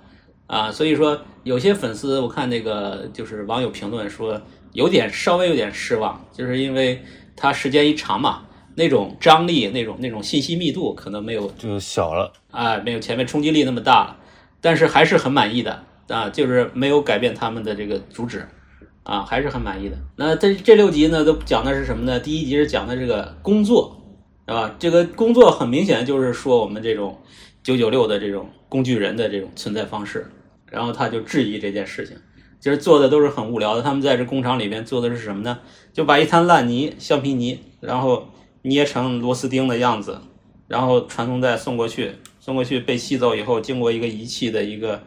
[0.47, 0.71] 啊。
[0.71, 4.41] 所以说，有些粉丝我看那个就是网友评论说
[4.73, 7.03] 有点稍微有点失望，就是因为
[7.37, 8.43] 它时间一长嘛，
[8.75, 12.33] 那种张力、那种那种信息密度可能没有就小了。
[12.51, 14.17] 啊，没有前面冲击力那么大了，
[14.61, 18.47] 但是还是很满意的啊，就是没有改变他们的这个主旨
[19.03, 19.97] 啊，还是很满意的。
[20.17, 22.21] 那这这六集呢，都讲的是什么呢？
[22.21, 23.97] 第一集是讲的这个工作，
[24.47, 24.75] 是吧？
[24.79, 27.19] 这个工作很明显就是说我们这种
[27.63, 30.31] 九九六的这种工具人的这种存在方式，
[30.71, 32.17] 然后他就质疑这件事情，
[32.61, 33.83] 其实做的都是很无聊的。
[33.83, 35.59] 他们在这工厂里边做的是什么呢？
[35.93, 38.29] 就把一滩烂泥、橡皮泥，然后
[38.63, 40.21] 捏成螺丝钉的样子，
[40.69, 45.03] 然后传送带送过去，送过去被吸走以后，经过一个仪器的一个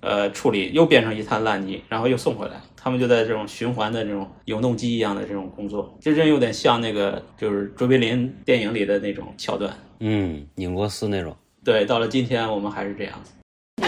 [0.00, 2.60] 呃处理，又变成一滩烂泥，然后又送回来。
[2.76, 9.76] 他们就在这种循环的这种永动机一样的这种工作，这真有点像那个就是卓别林电影里的那种桥段。
[9.98, 11.36] 嗯，拧螺丝那种。
[11.64, 13.32] 对，到了今天我们还是这样子。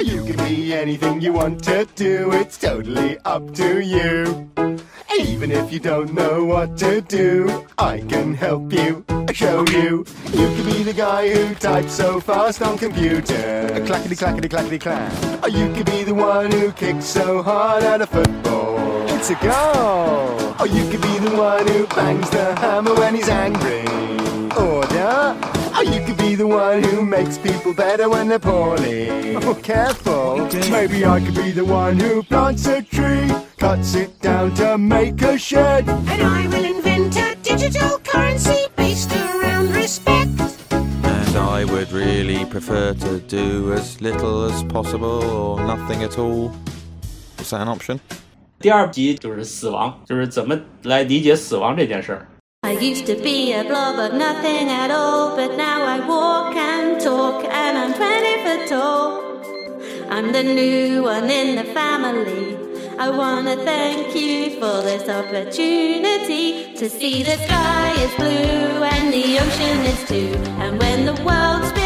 [0.04, 4.48] You can be anything you want to do, it's totally up to you.
[5.18, 10.04] Even if you don't know what to do, I can help you, I show you.
[10.26, 13.82] You can be the guy who types so fast on computer.
[13.86, 15.42] Clackety clackety clackety clack.
[15.42, 19.08] Or you can be the one who kicks so hard at a football.
[19.08, 20.54] It's a goal.
[20.60, 23.84] Or you can be the one who bangs the hammer when he's angry.
[24.56, 25.57] Order.
[25.87, 29.35] Or you could be the one who makes people better when they're poorly.
[29.37, 30.47] Oh, careful.
[30.69, 35.21] Maybe I could be the one who plants a tree, cuts it down to make
[35.21, 35.87] a shed.
[35.89, 40.39] And I will invent a digital currency based around respect.
[40.71, 46.51] And I would really prefer to do as little as possible or nothing at all.
[47.39, 47.99] Is that an option?
[48.59, 52.27] 第二集就是死亡，就是怎么来理解死亡这件事儿。
[52.64, 57.00] I used to be a blob of nothing at all, but now I walk and
[57.00, 60.10] talk and I'm 20 foot tall.
[60.10, 62.58] I'm the new one in the family.
[62.98, 69.38] I wanna thank you for this opportunity to see the sky is blue and the
[69.38, 70.34] ocean is too.
[70.60, 71.77] And when the world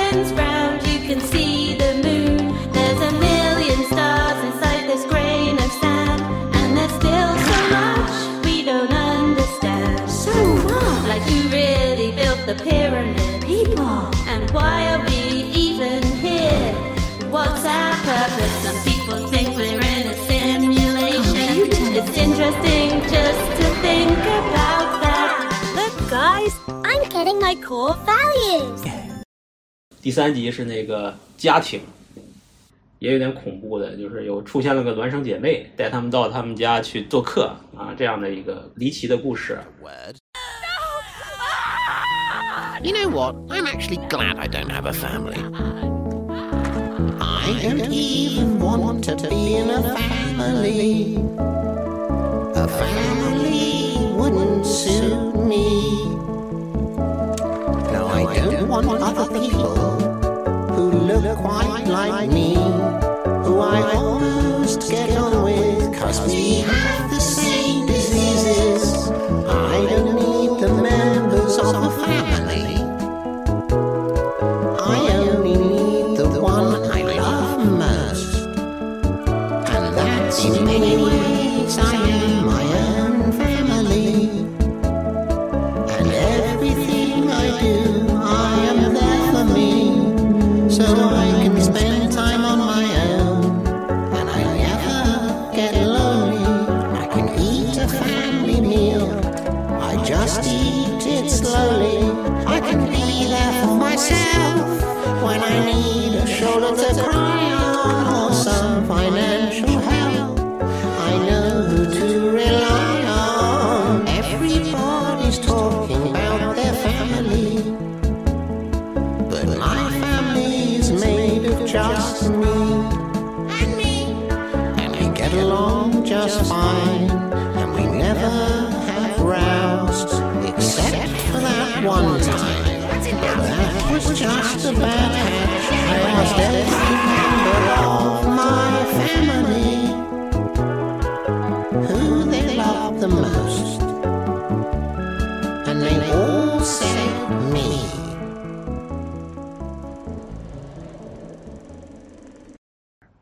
[12.52, 13.44] the pyramid?
[13.44, 16.74] People, and why are we even here?
[17.30, 18.54] What's our purpose?
[18.64, 21.72] Some people think we're in a simulation.
[21.96, 25.18] It's interesting just to think about that.
[27.48, 28.82] my core values.
[30.02, 31.80] 第三集是那个家庭，
[33.00, 39.58] 也有点恐怖的，就是有出现了个孪生姐妹，带他们到他们家去做客啊，这样的一个离奇的故事。
[42.83, 43.37] You know what?
[43.49, 45.37] I'm actually glad I don't have a family.
[47.21, 51.15] I don't even want to be in a family.
[52.57, 56.07] A family wouldn't suit me.
[57.93, 59.77] No, I don't want other people
[60.75, 62.55] who look quite like me,
[63.45, 69.09] who I almost get on with, cause we have the same diseases.
[69.49, 72.72] I don't need the members of a family.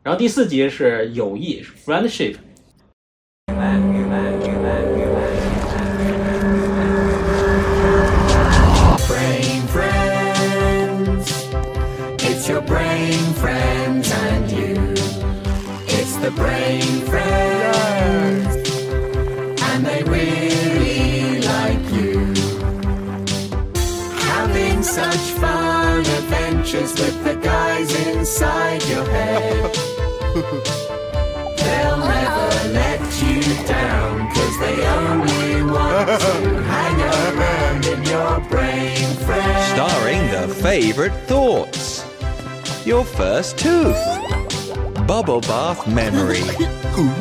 [0.03, 2.35] 然后第四集是友谊，friendship。
[45.87, 46.43] Memory.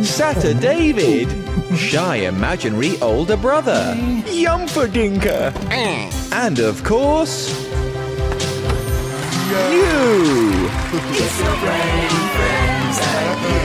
[0.03, 1.29] Satter David.
[1.77, 3.95] Shy imaginary older brother.
[4.27, 5.53] yumferdinker
[6.33, 7.53] And of course,
[9.51, 10.69] you.
[11.13, 13.61] It's your brain friends and you.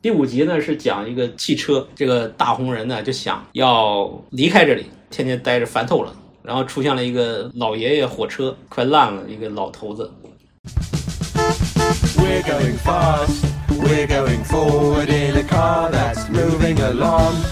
[0.00, 6.14] 第五集呢是讲一个汽车，这个大红人呢就想要离开这里，天天待着烦透了。
[6.42, 10.10] 然后出现了一个老爷爷火车，快烂了，一个老头子。
[12.20, 17.42] We're going fast, we're going forward in a car that's moving along.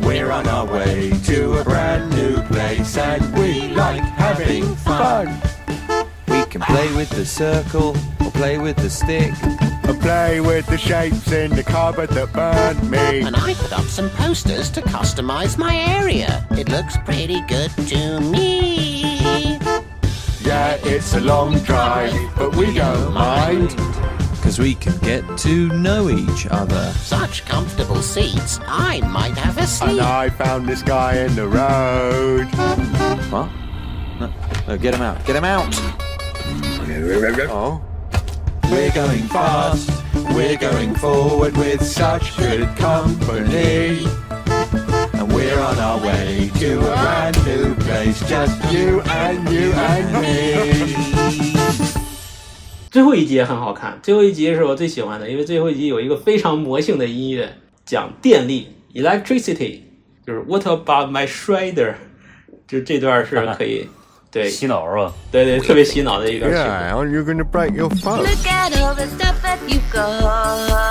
[0.00, 5.26] We're on our way to a brand new place and we like having fun.
[6.28, 9.32] We can play with the circle or play with the stick.
[9.88, 13.20] I play with the shapes in the cupboard that burned me.
[13.20, 16.46] And I put up some posters to customize my area.
[16.50, 18.57] It looks pretty good to me.
[20.58, 23.68] Yeah, it's a long drive, but we don't mind.
[24.32, 26.90] Because we can get to know each other.
[26.94, 29.90] Such comfortable seats, I might have a seat.
[29.90, 30.00] And.
[30.00, 32.46] I found this guy in the road.
[33.30, 33.48] What?
[34.18, 34.32] No,
[34.66, 35.24] no, get him out.
[35.24, 35.72] Get him out.
[37.48, 37.80] Oh.
[38.64, 39.88] We're going fast,
[40.34, 44.04] we're going forward with such good company
[45.67, 50.21] And we're on our way to a brand new place, just you and you and
[50.21, 50.95] me.
[52.89, 57.53] 最后一集也很好看，最后一集是我最喜欢的，因为最后一集有一个非常魔性的音乐，
[57.85, 59.81] 讲电力 （electricity），
[60.25, 61.95] 就是 What about my shredder？
[62.65, 63.89] 就这段是可以
[64.31, 65.13] 对洗脑是吧？
[65.29, 66.63] 对对，特别洗脑的一段曲子。
[66.63, 68.19] Yeah, aren't you going to break your phone?
[68.19, 70.86] Look at all the stuff that you've got.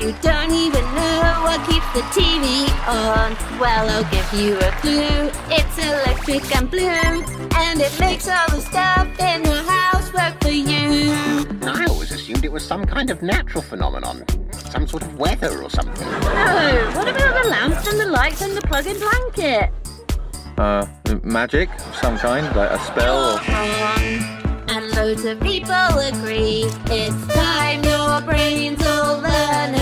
[0.00, 3.36] That you don't even know what keeps the TV on.
[3.58, 5.30] Well, I'll give you a clue.
[5.50, 6.86] It's electric and blue.
[7.54, 11.12] And it makes all the stuff in the house work for you.
[11.62, 14.24] I always assumed it was some kind of natural phenomenon,
[14.70, 16.08] some sort of weather or something.
[16.08, 19.70] Oh, what about the lamps and the lights and the plug-in blanket?
[20.56, 20.86] Uh,
[21.22, 24.50] magic of some kind, like a spell or.
[24.72, 29.79] And loads of people agree it's time your brains all learn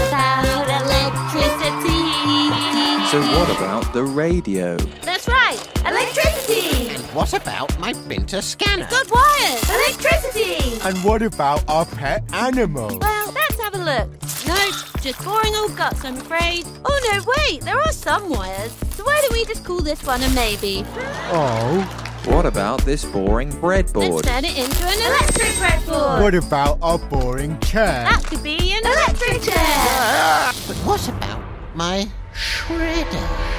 [3.10, 4.76] So what about the radio?
[5.02, 6.90] That's right, electricity.
[6.90, 8.86] And What about my printer scanner?
[8.90, 10.78] Good wires, electricity.
[10.86, 12.98] And what about our pet animal?
[13.00, 14.10] Well, let's have a look.
[14.46, 14.56] No,
[15.00, 16.66] just boring old guts, I'm afraid.
[16.84, 18.72] Oh no, wait, there are some wires.
[18.90, 20.84] So why don't we just call this one a maybe?
[21.32, 21.80] Oh,
[22.26, 24.10] What about this boring breadboard?
[24.12, 24.22] Let's breadboard?
[24.24, 26.20] turn it into an electric breadboard.
[26.22, 28.04] what about our boring chair?
[28.04, 30.52] That could be an electric chair.
[30.68, 31.40] But what about
[31.74, 32.06] my
[32.38, 33.57] shredder?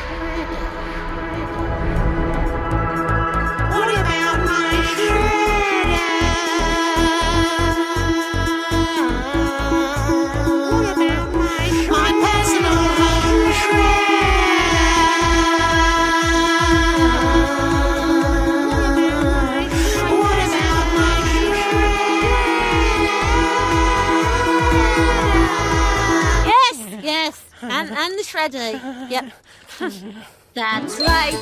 [27.61, 28.75] And and the shredder.
[28.75, 29.31] Uh, yep,
[30.53, 31.37] that's right.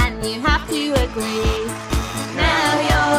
[0.00, 1.66] And you have to agree.
[2.36, 3.15] Now your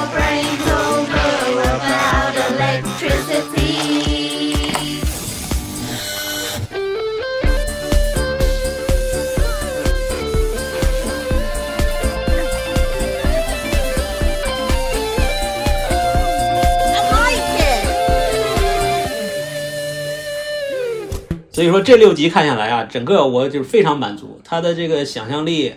[21.81, 25.73] 这六集看下来啊，整个我就是非常满足，他的这个想象力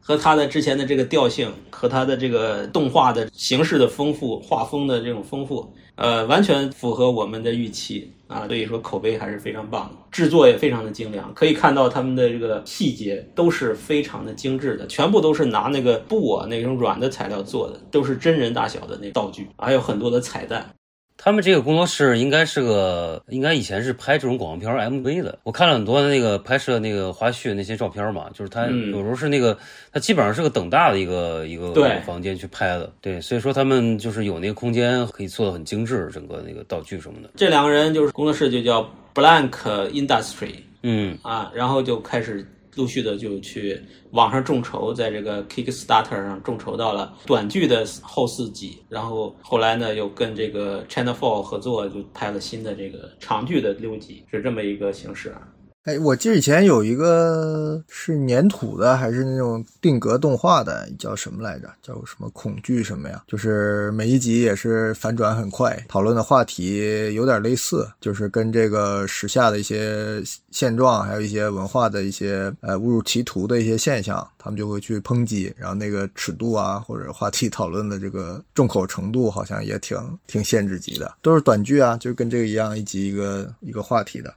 [0.00, 20.74] 和他的之前的这个调性和他的这个动画的形式的丰富、画风的这种丰富，呃，完全符合我们的预期啊，所以说口碑还是非常棒的，制作也非常的精良，可以看到他们的这个细节都是非常的精致的，全部都是拿那个布啊那种软的材料做的，都是真人大小的那道具，还有很多的彩蛋。
[21.16, 25.38] 他们这个工作室应该是个，应该以前是拍这种广告片 MV 的。
[25.42, 29.56] 我看了很多那个拍摄那个花絮那些照片嘛，就是他嗯有时候是那个，
[29.92, 31.72] 他基本上是个等大的一个一个
[32.04, 32.92] 房间去拍的。
[33.00, 37.30] 对，所以说他们就是有那个空间可以做的很精致，整个那个道具什么的。
[37.36, 39.50] 这两个人就是工作室就叫 Blank
[39.90, 42.46] Industry，嗯啊，然后就开始
[42.76, 55.48] 陆续的就去网上众筹，在这个 Kickstarter 上众筹到了短剧的后四集，然后后来呢又跟这个 China Four 合作，就拍了新的这个长剧的六集，是这么一个形式啊。
[55.84, 61.68] 哎，我记得以前有一个是粘土的，还是那种定格动画的，叫什么来着？
[61.82, 63.22] 叫什么恐惧什么呀？
[63.28, 84.32] 就是每一集也是反转很快，讨论的话题有点类似，就是跟这个时下的一些现状，还有一些文化的一些呃误入歧途的一些现象，他们就会去抨击，然后那个尺度啊，或者话题讨论的这个重口程度，好像也挺挺限制级的，都是短剧啊，就跟这个一样，一集一个一个话题的。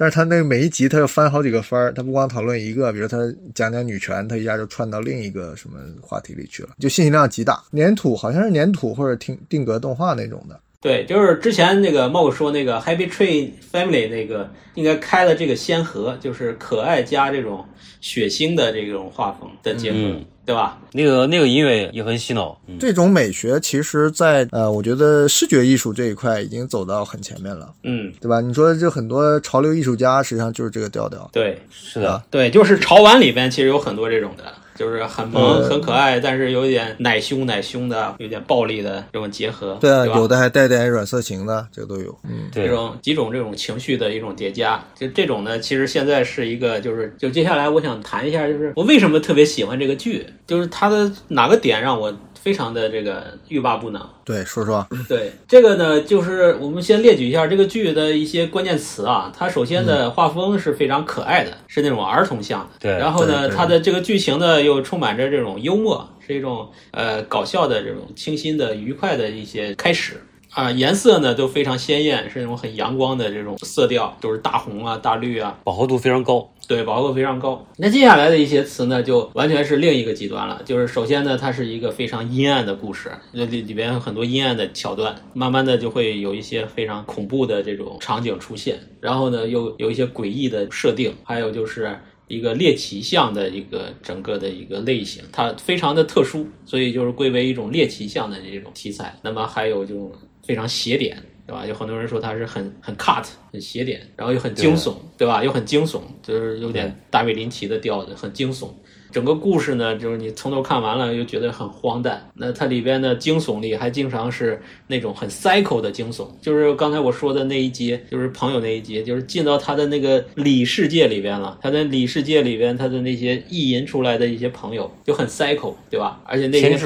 [0.00, 3.18] 但是他那个每一集他要翻好几个番儿，他不光讨论一个，比如他
[3.52, 7.60] 讲讲女权，他一下就串到另一个什么话题里去了，就信息量极大。
[7.72, 17.64] 粘土好像是粘土或者定定格动画那种的，对，就是之前那个茂说那个 Happy Tree Family 那个应该开了这个先河，就是可爱加这种
[18.00, 20.78] 血腥的这种画风的结合，嗯对吧？
[20.92, 22.58] 那个那个音乐也很洗脑。
[22.66, 28.40] 嗯，这种美学其实在呃，我觉得视觉艺术这一块已经走到很前面了，嗯，对吧？
[28.40, 34.44] 你说这很多潮流艺术家实际上就是这个调调，对，是的，对，就是潮玩里边其实有很多这种的，
[34.78, 40.16] 就是很萌、嗯很可爱，但是有一点奶凶奶凶的，有点暴力的这种结合，对啊，吧？
[40.16, 42.16] 有的还带点软色情的，这个都有。
[42.22, 54.08] 嗯，这种几种这种情绪的一种叠加，就这种呢，其实现在是一个，就是就接下来我想谈一下，就是我为什么特别喜欢这个剧，就是它的哪个点让我非常的这个欲罢不能。
[54.24, 59.32] 对，说说， 对这个呢，就是我们先列举一下这个剧的一些关键词啊。
[59.36, 62.68] 它首先的画风是非常可爱的，是那种儿童向的。
[62.80, 70.22] 对然后呢，它的这个剧情呢又充满着这种幽默，是一种呃搞笑的这种清新的、愉快的一些开始。
[70.50, 76.50] 啊，颜色呢都非常鲜艳，是那种很阳光的这种色调，都是大红啊、大绿啊，饱和度非常高。
[76.66, 77.64] 对，饱和度非常高。
[77.76, 80.60] 那接下来的一些词呢，就完全是另一个极端了。
[80.64, 91.98] 就是首先呢，它是一个非常阴暗的故事，那里里边有很多阴暗的桥段，慢慢的就会有一些非常恐怖的这种场景出现，然后呢，又有一些诡异的设定，还有就是。
[92.28, 99.18] 一个猎奇向的一个整个的一个类型，它非常的特殊，所以就是归为一种猎奇向的这种题材。
[99.22, 100.12] 那么还有这种
[100.46, 101.66] 非常邪点，对吧？
[101.66, 105.42] 有很多人说它是很很 cut 很邪点，然后又很惊悚，对吧？
[105.42, 108.68] 又很惊悚，就是有点大卫林奇的调子，很惊悚。
[109.10, 112.30] 整个故事呢，就是你从头看完了又觉得很荒诞。
[112.34, 121.58] 那它里边的惊悚力还经常是那种很 psycho 的惊悚，就是刚才我说的那一集，就是朋友那一集，就是进到他的那个里世界里边了。
[121.60, 126.20] 他的里世界里边，他的那些意淫出来的一些朋友就很 psycho，对吧？
[126.24, 126.78] 而且那些。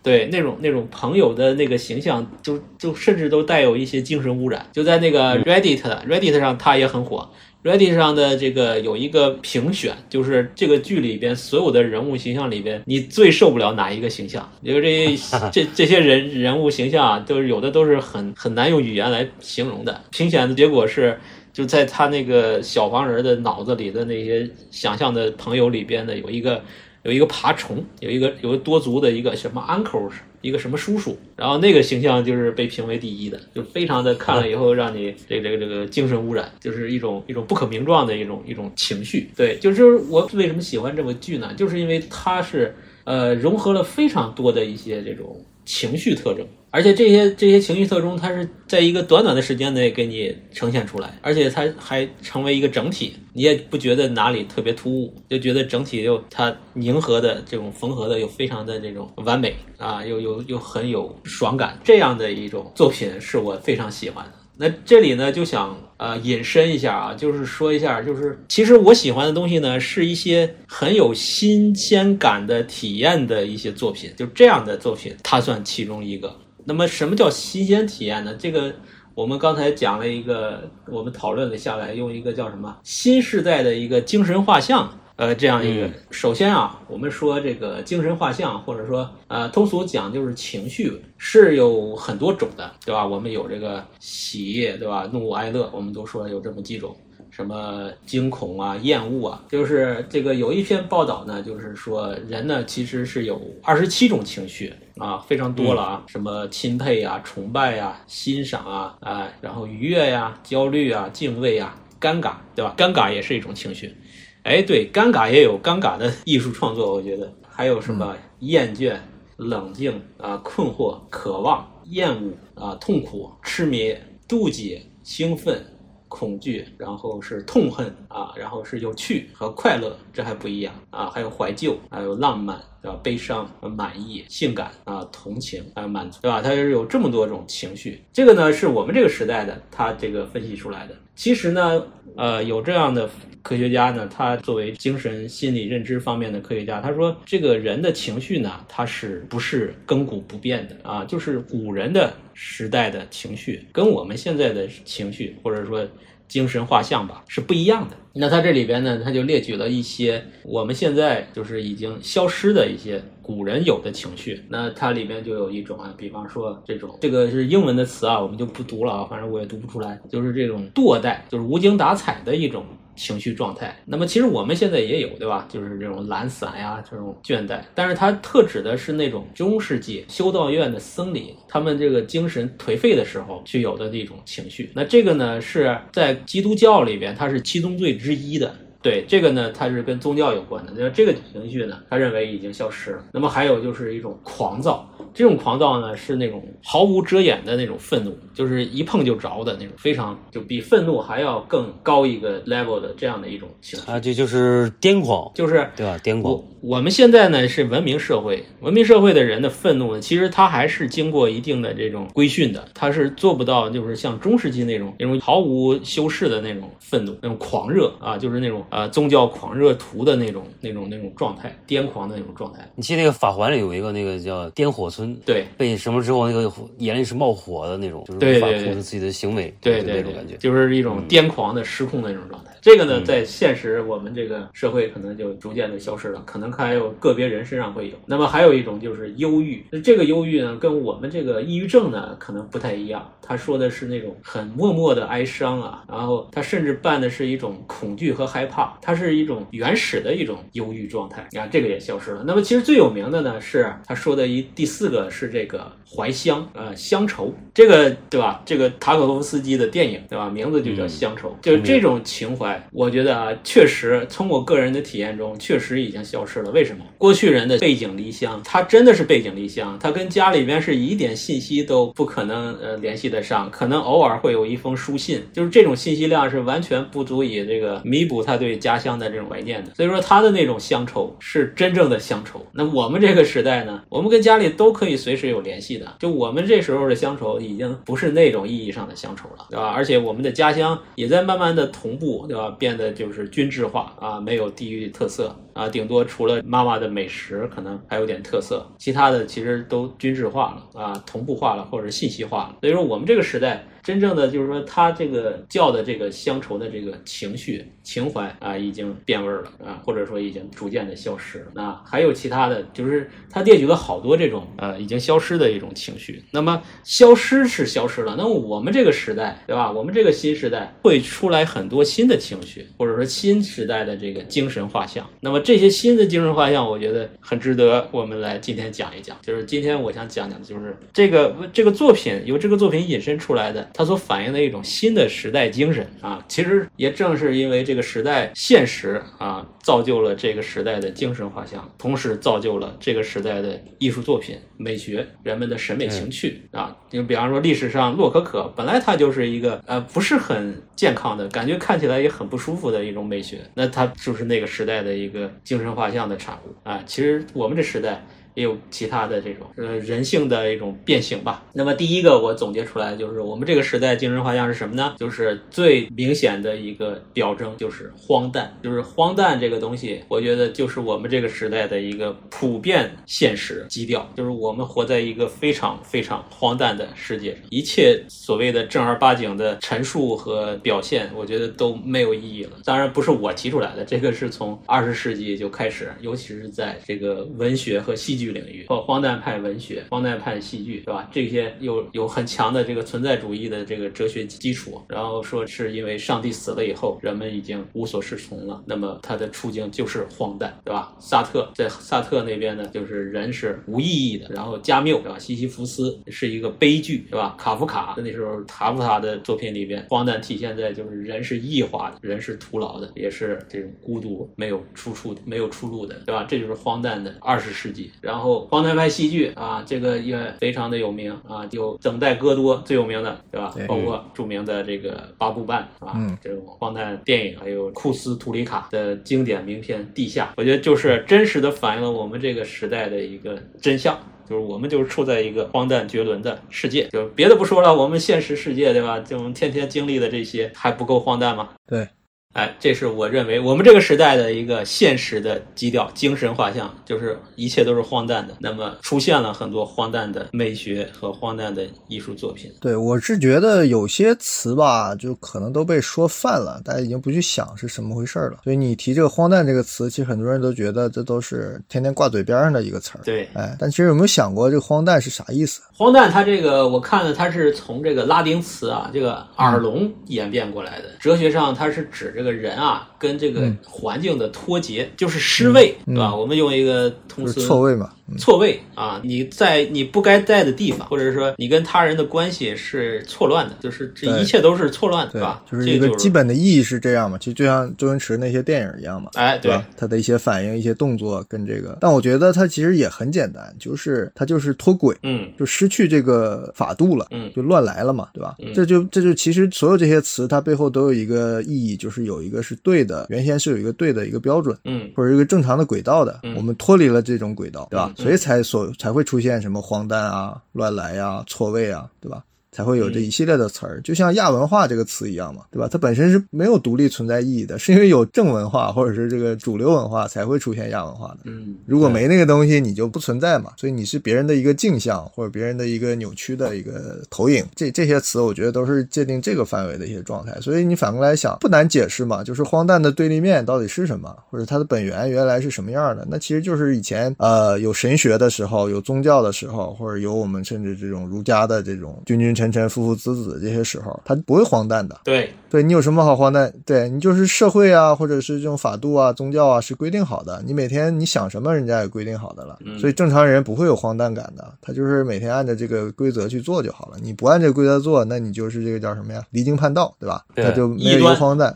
[0.00, 4.64] 对那种那种朋友的那个形象，就就甚至都带有一些精神污染。
[4.72, 7.28] 就在那个 Reddit Reddit 上，他也很火。
[7.68, 14.50] Reddit 上的这个有一个评选，就是这个剧里边所有的人物形象里边，你最受不了哪一个形象？
[14.62, 15.18] 因为这
[15.52, 20.00] 这这些人人物形象啊，都是有的都是很很难用语言来形容的。
[20.10, 21.20] 评选的结果是，
[21.52, 26.62] 就在他那个小黄人的脑子里的那些想象的朋友里边呢有一个。
[27.04, 30.10] 有一个爬虫，有一个有个多足的一个什么 uncle，
[30.40, 39.28] 一个什么叔叔，然后那个形象就是被评为第一的，就非常的看了以后让你这个这个这个精神污染，就是一种一种不可名状的一种一种情绪。
[39.36, 41.52] 对，就是我为什么喜欢这部剧呢？
[41.54, 42.74] 就是因为它是
[43.04, 46.46] 呃融合了非常多的一些这种情绪特征。
[46.70, 64.32] 而且这些这些情绪特征，它是在一个短短的时间内给你呈现出来，而且它还成为一个整体，你也不觉得哪里特别突兀，就觉得整体又它凝合的这种缝合的又非常的这种完美啊，又又又很有爽感，这样的一种作品是我非常喜欢的。
[64.60, 76.36] 那这里呢，就想呃引申一下啊，就是说一下，就是其实我喜欢的东西呢，是一些很有新鲜感的体验的一些作品，就这样的作品，它算其中一个。
[76.68, 78.34] 那么什么叫新鲜体验呢？
[78.38, 78.70] 这个
[79.14, 85.88] 我们刚才讲了一个，我们讨论了下来，用一个叫什么新时代的一个精神画像，呃，这样一个。
[86.10, 93.06] 首先啊，我们说这个精神画像，或者说呃，通俗讲就是情绪是有很多种的，对吧？
[93.06, 95.08] 我们有这个喜，对吧？
[95.10, 96.94] 怒哀乐，我们都说有这么几种。
[97.30, 112.74] 什么惊恐啊、厌恶啊，就是这个有一篇报道呢，就是说人呢其实是有二十七种情绪啊，非常多了啊，什么钦佩啊、崇拜呀、欣赏啊，啊，然后愉悦呀、焦虑啊、敬畏啊、尴尬，对吧？
[112.76, 113.94] 尴尬也是一种情绪，
[114.42, 118.96] 哎，对，尴尬也有尴尬的艺术创作，我觉得还有什么厌倦、
[119.36, 123.96] 冷静啊、困惑、渴望、厌恶啊、痛苦、痴迷、
[124.28, 125.64] 妒忌、兴奋。
[126.08, 132.98] 恐惧，然后是痛恨啊，然后是有趣和快乐，这还不一样啊，还有怀旧，还有浪漫，啊？
[133.02, 136.40] 悲伤、满意、性感啊，同情还有满足，对吧？
[136.42, 138.02] 它是有这么多种情绪。
[138.12, 140.94] 这个呢，是我们这个时代的他这个分析出来的。
[141.18, 143.10] 其实呢，呃，有这样的
[143.42, 151.04] 科学家呢，他作为精神心理认知方面的科学家，他说这个人的情绪呢，他是不是亘古不变的啊？
[151.04, 155.84] 就是古人的时代的情绪跟我们现在的情绪，或者说
[156.28, 157.96] 精神画像吧，是不一样的。
[158.12, 164.42] 那他这里边呢，他就列举了一些我们现在就是已经消失的一些古人有的情绪。
[164.48, 172.64] 那它里面就有一种啊，比方说这种，这个是英文的词啊，我们就不读了啊，反正我也读不出来，就是这种堕怠，就是无精打采的一种。
[172.98, 175.46] 情绪状态，那么其实我们现在也有，对吧？
[175.48, 184.70] 就是这种懒散呀，这种倦怠，但是它特指的是那种中世纪修道院的僧侣，他们这个精神颓废的时候具有的那种情绪。
[184.74, 188.54] 那这个呢，是在基督教里边，它是七宗罪之一的。
[188.80, 190.72] 对这个呢，它是跟宗教有关的。
[190.76, 193.04] 那这个情绪呢，他认为已经消失了。
[193.12, 194.88] 那么还有就是一种狂躁。
[195.14, 205.98] 这种狂躁呢，是那种毫无遮掩的那种愤怒，就是一碰就着的那种，非常就比愤怒还要更高一个 level 的这样的一种情绪啊，这就是癫狂，就是对吧？
[205.98, 206.40] 癫狂。
[206.62, 222.60] 我我们现在呢是文明社会，文明社会的人的愤怒呢，其实他还是经过一定的这种规训的，他是做不到就是像中世纪那种那种毫无修饰的那种愤怒，那种狂热啊，就是那种呃宗教狂热徒的那种那种那种状态，癫狂的那种状态。
[222.76, 225.12] 你记得那个法环里有一个那个叫颠火村。
[225.26, 232.52] 对，被什么之后，那个眼里是冒火的那种，就是无法控制自己的行为，对对那种感觉，就是一种癫狂的、失控的那种状态。
[232.68, 237.96] 这个呢，在现实我们这个社会可能就逐渐的消失了，可能还有个别人身上会有。
[238.04, 243.10] 那么还有一种就是忧郁，那这个忧郁呢，跟我们这个抑郁症呢，可能不太一样。
[243.28, 251.28] 他说的是那种很默默的哀伤啊，然后他甚至伴的是一种恐惧和害怕，它是一种原始的一种忧郁状态。
[251.30, 252.24] 你看，这个也消失了。
[252.26, 258.40] 那么其实最有名的呢，是他说的一第四个是这个怀乡，呃，乡愁，这个对吧？
[258.46, 260.30] 这个塔可夫斯基的电影对吧？
[260.30, 266.50] 名字就叫乡愁，就是这种情怀，我觉得啊，确实从我个人的体验中，确实已经消失了。
[266.52, 266.82] 为什么？
[266.96, 273.17] 过去人的背井离乡，他真的是背井离乡，他跟家里边是一点信息都不可能呃联系的。
[273.22, 279.72] 上，可能偶尔会有一封书信，就是这种信息量是完全不足以这个弥补他对家乡的这种怀念的。
[279.74, 282.44] 所以说他的那种乡愁是真正的乡愁。
[282.52, 289.68] 那我们这个时代呢，我们跟家里都可以随时有联系的，就我们这时候的乡愁已经不是那种意义上的乡愁了，对吧？
[289.68, 292.50] 而且我们的家乡也在慢慢的同步，对吧？
[292.58, 302.56] 变得就是均质化啊，没有地域特色啊，顶多除了妈妈的美食可能还有点特色，其他的其实都均质化了啊，同步化了或者信息化了。
[302.60, 303.64] 所以说我们这个时代。
[303.82, 311.82] 真正的就是说，他这个教的这个乡愁的这个情绪情怀啊，已经变味儿了啊，或者说已经逐渐的消失了。
[311.86, 316.22] 还有其他的就是他列举了好多这种呃已经消失的一种情绪。
[316.30, 319.72] 那么消失是消失了，那我们这个时代对吧？
[319.72, 325.08] 我们这个新时代会出来很多新的情绪，或者说新时代的这个精神画像。
[325.20, 329.16] 那么这些新的精神画像，我觉得很值得我们来今天讲一讲。
[329.22, 333.66] 就是今天我想讲讲的就是这个这个作品由这个作品引申出来的。
[333.78, 346.76] 它所反映的一种新的时代精神啊，其实也正是因为这个时代现实啊，造就了这个时代的精神画像，同时造就了这个时代的艺术作品、美学、人们的审美情趣啊。
[346.90, 356.82] 就比方说历史上洛可可，本来它就是一个呃不是很健康的感觉，看起来也很不舒服的一种美学，那它就是那个时代的一个精神画像的产物啊。
[356.84, 358.04] 其实我们这时代。
[358.38, 361.44] 也有其他的这种呃人性的一种变形吧。
[361.52, 364.94] 那么第一个我总结出来就是我们这个时代精神画像是什么呢？
[364.96, 382.52] 就是最明显的一个表征就是荒诞，就是荒诞这个东西，我觉得就是我们这个时代的一个普遍现实基调，就是我们活在一个非常非常荒诞的世界上，一切所谓的正儿八经的陈述和表现，我觉得都没有意义了。
[382.64, 388.27] 当然不是我提出来的，这个是从二十世纪就开始，尤其是在这个文学和戏剧。
[388.32, 391.08] 领域或荒诞派文学、荒诞派戏剧，是吧？
[391.12, 394.80] 这些有有很强的这个存在主义的这个哲学基础。
[394.88, 400.94] 然后说是因为上帝死了以后，人们已经无所适从了，那么他的处境就是荒诞，对吧？
[400.98, 404.28] 萨特在萨特那边呢，就是人是无意义的。
[404.30, 405.18] 然后加缪，对吧？
[405.18, 407.34] 西西弗斯是一个悲剧，对吧？
[407.38, 416.24] 卡夫卡那时候卡夫卡的作品里边，荒诞体现在就是人是异化的，人是徒劳的，也是这种孤独、没有出处、没有出路的，对吧？
[416.28, 417.90] 这就是荒诞的二十世纪。
[418.00, 423.54] 然后荒诞派戏剧啊，这个也非常的有名啊，有等待戈多最有名的，对吧？
[423.66, 433.98] 包括著名的这个八部半啊，这种荒诞电影，还有库斯图里卡的经典名片《地下》，我觉得就是真实的反映了我们这个时代的一个真相，
[434.28, 436.88] 就是我们就是处在一个荒诞绝伦的世界。
[436.88, 438.98] 就别的不说了，我们现实世界，对吧？
[439.00, 441.50] 就我们天天经历的这些，还不够荒诞吗？
[441.66, 441.88] 对。
[442.34, 448.36] 哎，这是我认为我们这个时代的一个现实的基调、精神画像，就是一切都是荒诞的。
[448.38, 452.52] 那么出现了很多荒诞的美学和荒诞的艺术作品。
[452.60, 458.38] 对我是觉得有些词吧，就可能都被说泛了，大家已经不去想是什么回事了。
[458.44, 463.00] 所以你提这个“荒诞”这个词，其实很多人都觉得这都是天天挂嘴边上的一个词儿。
[463.04, 465.60] 对，哎，但其实有没有想过这个“荒诞”是啥意思？
[465.72, 470.90] 荒诞，它这个我看了，它是从这个拉丁词啊，这个耳聋演变过来的。
[471.00, 472.84] 哲学上，它是指这个人啊。
[472.98, 476.12] 跟这个环境的脱节，就是失位，对吧？
[476.12, 477.92] 我们用一个通俗，错位嘛。
[478.18, 479.00] 错位啊！
[479.04, 485.44] 你在你不该在的地方，或者说你跟他人的关系是错乱的，就是这一切都是错乱的，对吧？
[485.48, 487.18] 就是一个基本的意义是这样嘛？
[487.18, 498.34] 其实就像周星驰那些电影一样嘛，哎，对，他的一些反应、一些动作跟这个，但我觉得他其实也很简单，就是他就是脱轨，嗯，就失去这个法度了，嗯，就乱来了嘛，对吧？
[498.54, 507.92] 这就这就其实所有这些词，它背后都有一个意义，就是有一个是对的，原先是有一个对的一个标准，嗯，或者一个正常的轨道的，嗯我们脱离了这种轨道，对吧？
[507.96, 512.24] 嗯所以才所才会出现什么荒诞啊、乱来呀、错位啊，对吧？
[512.58, 515.68] 才会有这一系列的词儿，就像亚文化这个词一样嘛，对吧？
[515.70, 521.18] 它本身是没有独立存在意义的，是因为有正文化或者是这个主流文化才会出现亚文化的。
[521.22, 523.52] 嗯，如果没那个东西，你就不存在嘛。
[523.56, 527.44] 所以你是别人的一个镜像，或者别人的一个扭曲的一个投影。
[527.54, 530.36] 这这些词，我觉得都是界定这个范围的一些状态。
[530.40, 536.04] 所以你反过来想，不难解释嘛，就是荒诞的对立面到底是什么，或者它的本源原来是什么样的？
[536.10, 545.00] 那其实就是以前呃有神学的时候，有宗教的时候，或者有我们甚至这种儒家的这种君君臣臣、父父子子这些时候，他不会荒诞的。
[545.04, 546.52] 对，对你有什么好荒诞？
[546.64, 552.58] 对你就是社会啊，或者是这种法度啊、宗教啊是规定好的，你每天你想什么，人家也规定好的了。
[552.64, 556.96] 嗯所以正常人不会有荒诞感的，他就是每天按照这个规则去做就好了。
[557.00, 559.22] 你不按这个规则做，那你就是这个叫什么呀？
[559.30, 560.24] 离经叛道，对吧？
[560.34, 561.54] 对他就没有一个荒诞。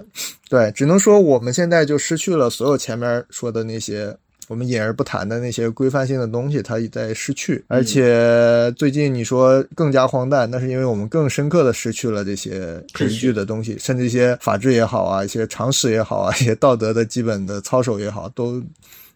[0.48, 4.14] 对，只能说我们现在就失去了所有前面说的那些
[4.52, 7.64] 我们隐而不谈的那些规范性的东西，它在失去。
[7.68, 18.62] 而且最近你说更加荒诞，那是因为我们更深刻的失去了这些依据的东西，甚至一些法治也好啊，一些常识也好啊，一些道德的基本的操守也好，都。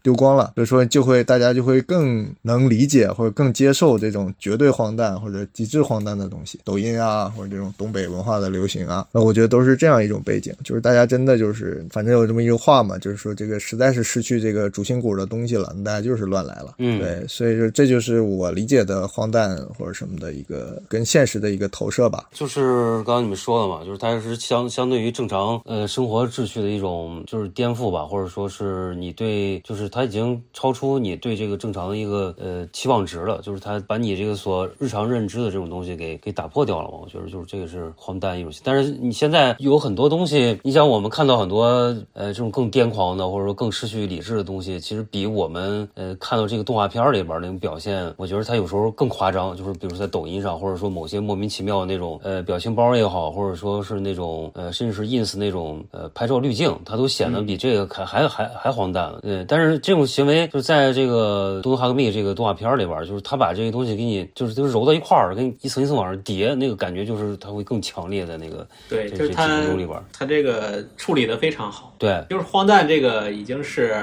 [0.07, 22.29] 丢光了，所以说就会大家就会更能理解或者更接受这种绝对荒诞或者极致荒诞的东西，抖音啊或者这种东北文化的流行啊，那我觉得都是这样一种背景，就是大家真的就是反正有这么一句话嘛，就是说这个实在是失去这个主心骨的东西了，那大家就是乱来了，嗯对，所以说这就是我理解的荒诞或者什么的一个跟现实的一个投射吧。
[22.33, 36.99] 就是刚刚你们说的嘛，就是它是相相对于正常呃生活秩序的一种就是颠覆吧，或者说是你对就是它已经超出你对这个正常的一个呃期望值了，就是它把你这个所日常认知的这种东西给给打破掉了嘛。
[37.03, 41.64] 我觉得就是这个是荒诞一种，但是你现在有很多东西，你想我们看到很多
[42.12, 59.20] 呃这种更癫狂的或者说更失去理智的东西，其实比我们呃看到这个动画片里边那种表现，我觉得它有时候更夸张，就是比如说在抖音上，或者说某些莫名其妙的那种呃表情包也好，或者说是那种呃甚至是 ins 那种呃拍照滤镜，它都显得比这个还还还还荒诞了。
[59.22, 70.03] 对，但是这种行为就在这个《东东哈克密》这个动画片里边，就是他把这些东西给你就是就是揉到一块儿，给你一层一层往上叠，那个感觉就是它会更强烈的那个对，就是他里边儿。
[70.12, 71.95] 他这个处理的非常好。
[72.01, 73.97] 对，就是荒诞这个已经是，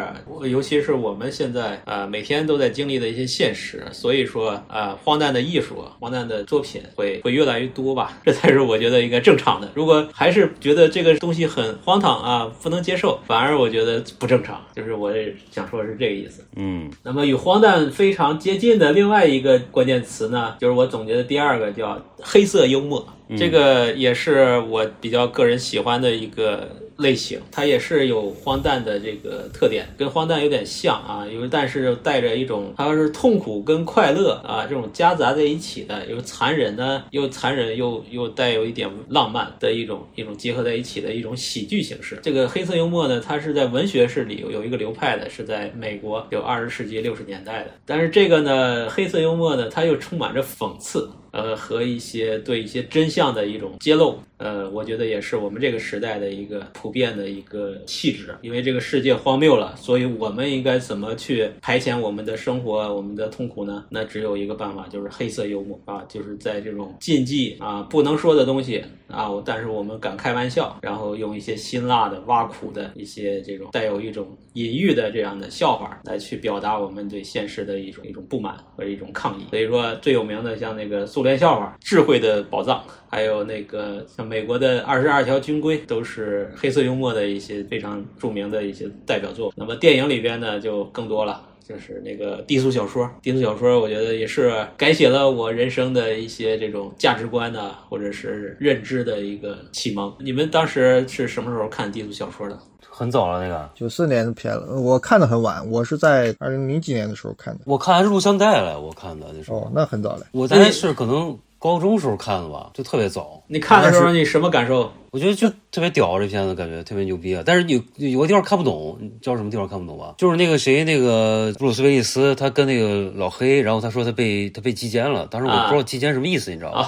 [0.49, 9.69] 尤其是我们现在呃每天都在经历的一些现实，所以说呃荒诞的艺术、荒诞的作品会会越来越多吧， 这才是我觉得一个正常的。
[9.73, 14.61] 如果还是觉得这个东西很荒唐啊，不能接受，反而我觉得不正常。
[14.73, 16.45] 就是我也想说是这个意思。
[16.55, 23.05] 嗯，那么与荒诞非常接近的另外一个关键词呢，就是我总结的第二个叫黑色幽默。
[23.30, 42.19] 嗯这个也是我比较个人喜欢的一个类型，它也是有荒诞的这个特点，跟荒诞有点像啊，有但是又带着一种它是痛苦跟快乐啊这种夹杂在一起的，有残忍呢，又残忍又又带有一点浪漫的一种一种结合在一起的一种喜剧形式。
[42.21, 51.09] 这个黑色幽默呢，它是在文学史里有有一个流派的，是在美国有二十世纪六十年代的，但是这个呢，黑色幽默呢，它又充满着讽刺。
[51.33, 58.35] 呃，和一些对一些真相的一种揭露，呃，我觉得也是我们这个时代的一个普遍的一个气质。
[58.41, 63.85] 因为这个世界荒谬了，所以我们应该怎么去排遣我们的生活、我们的痛苦呢？
[63.89, 79.45] 那只有一个办法，就是黑色幽默啊，就是在这种禁忌啊、不能说的东西啊，但是我们敢开玩笑，然后用一些辛辣的、挖苦的一些这种带有一种隐喻的这样的笑话来去表达我们对现实的一种一种不满和一种抗议。
[79.49, 89.54] 所以说，最有名的像那个苏联笑话、智慧的宝藏，还有那个像美国的二十二条军规，都是黑色幽默的一些非常著名的一些代表作。
[89.56, 91.49] 那么电影里边呢，就更多了。
[91.66, 100.14] 就是那个低俗小说，低俗小说，我觉得也是改写了我人生的一些这种价值观呢，或者是认知的一个启蒙。
[100.20, 102.60] 你们当时是什么时候看低俗小说的？
[102.95, 107.61] 很早了那个，九四年的片了，我看的很晚，我是在二零零几年的时候看的。
[107.65, 109.61] 我看还是录像带来，我看的那时候。
[109.61, 110.27] 哦，那很早了。
[110.31, 113.41] 我大概是可能高中时候看的吧，就特别早。
[113.47, 114.91] 你看的时候你什么感受？
[115.14, 117.43] 我觉得就特别屌，这片子感觉特别牛逼啊！
[117.45, 120.16] 但是有有个地方看不懂，你知道什么地方看不懂吧？
[120.18, 126.82] 就是那个谁，那个布鲁斯威利斯，他跟那个老黑，然后他说他被他被击奸了，当时我不知道击奸什么意思，你知道吗？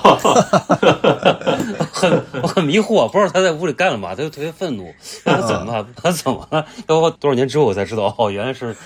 [1.93, 2.11] 很
[2.41, 4.91] 我很迷惑，不知道他在屋里干了嘛，他就特别愤怒，
[5.23, 5.87] 他怎么了？
[5.95, 6.65] 他怎么了？
[6.87, 8.75] 然后多少年之后我才知道，哦，原来是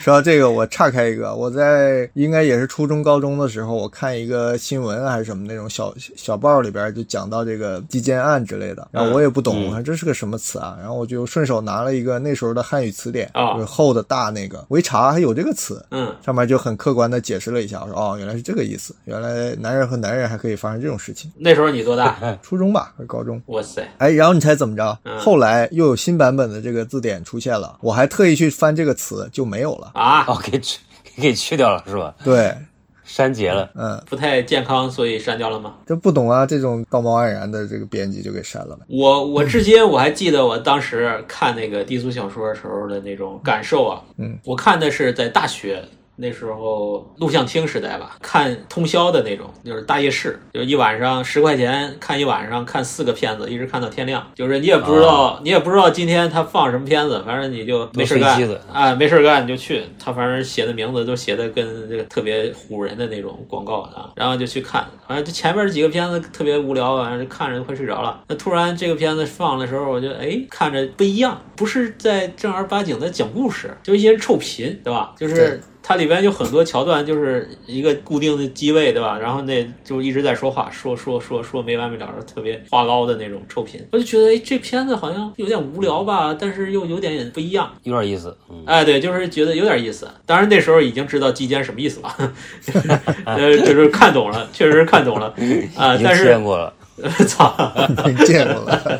[0.00, 21.30] 说到这个，我岔开一个，我在应该也是初中高中的时候，我看一个新闻还是什么那种小小报里边就讲到这个击奸案之类的，然后我也不懂，我看这是个什么词啊，然后我就顺手拿了一个那时候的汉语词典，啊就是厚的大那个，我一查还有这个词，嗯，上面就很客观的解释了一下，我说哦，原来是这个意思，原来男人和男人还可以发生这种事情。
[21.36, 22.16] 那时候你多大？
[22.42, 23.40] 初中吧，还是高中？
[23.46, 23.86] 哇塞！
[23.98, 24.98] 哎，然后你猜怎么着？
[25.04, 29.90] 嗯后来又有新版本的这个字典出现了，我还特意去翻这个词，就没有了。
[29.94, 30.78] 啊，哦，给去
[31.16, 32.14] 给去掉了是吧？
[32.22, 32.56] 对，
[33.08, 33.68] 删节了。
[33.74, 35.74] 嗯，不太健康，所以删掉了吗？
[35.86, 38.84] 这不懂啊，这种道貌岸然的这个编辑就给删了呗。
[38.88, 44.02] 我我至今我还记得我当时看那个低俗小说时候的那种感受啊。
[44.18, 45.82] 嗯，我看的是在大学
[46.20, 54.26] 那时候录像厅时代吧，看通宵的那种，就是大夜市，就一晚上十块钱看一晚上，看四个片子，一直看到天亮。
[54.34, 58.36] 就是你也不知道，你也不知道今天他放什么片子，反正你就没事干
[58.72, 59.84] 啊，没事干你就去。
[59.98, 64.84] 他反正写的名字都写的跟这个特别唬人的那种广告啊，然后就去看。
[65.06, 68.20] 反正就前面几个片子特别无聊，反正就看着就快睡着了。
[68.26, 75.14] 那突然这个片子放的时候，我就哎看着不一样，不是在正儿八经的讲故事，就一些臭贫，对吧？
[75.16, 79.18] 就是对它里边有很多桥段，就是一个固定的机位，对吧？
[79.18, 83.80] 然后那就一直在说话，说说说说没完没了，特别话唠的那种臭贫。
[83.92, 87.72] 我就觉得，哎，这片子好像有点无聊吧，但是又有点不一样。
[87.84, 88.36] 有点意思。
[88.50, 90.06] 嗯，哎，对，就是觉得有点意思。
[90.26, 92.32] 当然那时候已经知道鸡奸什么意思了，
[93.24, 95.34] 呃，就是看懂了，确实是看懂了
[95.74, 96.70] 啊、但是见过了。
[97.26, 97.54] 操，
[98.26, 98.64] 见过。
[98.64, 98.98] 了，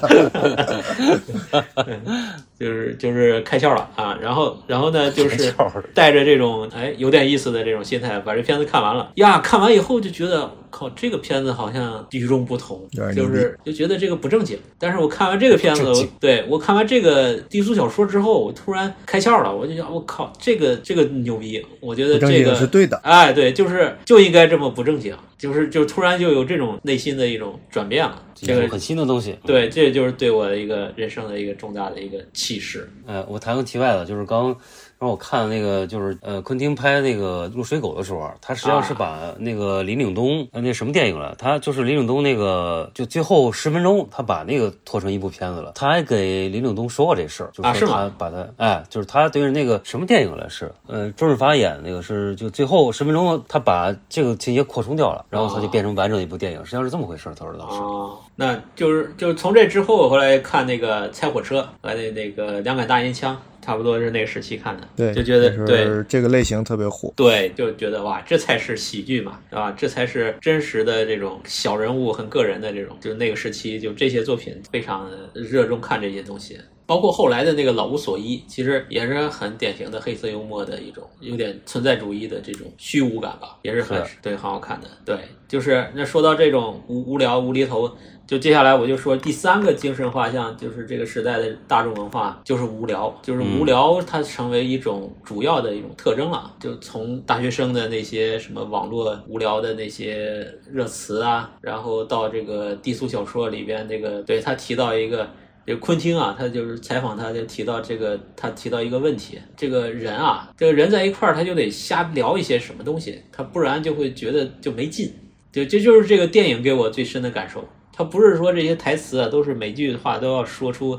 [2.58, 5.54] 就是就是开窍了啊，然后然后呢，就是
[5.94, 9.10] 带着这种哎有点意思的这种心态把这片子看完了。
[9.16, 14.58] 呀，看完以后就觉得靠这个片子好像与众不同就是就觉得这个不正经。
[14.78, 22.96] 但是我看完这个片子对我看完这个低俗小说之后，我突然开窍了，我就想我靠，这个这个牛逼，我觉得这个是对的。
[22.98, 28.22] 哎，对，就是就应该这么不正经，就是就突然就有这种内心的一种转变了。
[28.40, 29.36] 这个很新的东西。
[29.44, 32.88] 对，这就是对我的一个人生的一个重大的一个启示。
[33.04, 34.56] 呃，我谈个题外的，就是刚
[34.98, 45.72] 让我看那个，就是呃，昆汀拍那个《入水狗》的时候，他实际上是把那个林岭东呃那什么电影了，他就是林岭东那个就最后十分钟，他把那个拖成一部片子了。
[45.74, 57.30] 他还给林岭东说过这事儿，就啊是他把他哎，就是他对着那个什么电影来是呃周润发演的那个是就最后十分钟他把这个情节扩充掉了，然后他就变成完整的一部电影，实际上是这么回事。
[57.38, 57.76] 他说当时。
[57.80, 63.36] 哦，那就是就是从这之后，我后来看那个《拆火车》，来那那个《两杆大烟枪》，
[63.68, 67.12] 差不多是那个时期看的，对，就觉得那时候对这个类型特别火。
[67.14, 69.70] 对，就觉得哇，这才是喜剧嘛，对吧？
[69.72, 76.58] 这才是真实的这种小人物很个人的这种，就是那个时期就这些作品非常热衷看这些东西。
[76.86, 84.88] 包括后来的那个《老无所依》，其实也是很典型的黑色幽默的一种，有点存在主义的这种虚无感吧，也是很是对，很好看的。
[85.04, 87.94] 对，就是那说到这种无无聊无厘头，
[88.28, 96.54] 就接下来我就说第三个精神画像，就是这个时代的大众文化，就是无聊，就是无聊，它成为一种主要的一种特征了。
[96.60, 105.26] 就从大学生的那些什么网络无聊的那些热词啊，然后到这个低俗小说里边，这个对他提到一个。
[105.66, 115.12] 这个昆汀啊，他就是采访他，就提到这个，他提到一个问题：这个人啊，这个人在一块儿，他就得瞎聊一些什么东西，他不然就会觉得就没劲。
[115.52, 117.62] 对这就是这个电影给我最深的感受。
[117.98, 120.96] 他不是说这些台词啊，都是每句话都要说出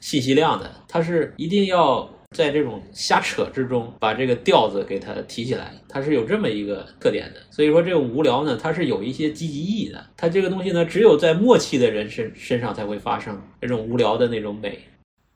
[0.00, 7.40] 信息量的，他是一定要在这种瞎扯之中把这个调子给它提起来，它是有这么一个特点的。
[7.50, 10.02] 所以说这种无聊呢，它是有一些积极意义的。
[10.16, 14.78] 它这个东西呢，只有在默契的人身身上才会发生这种无聊的那种美。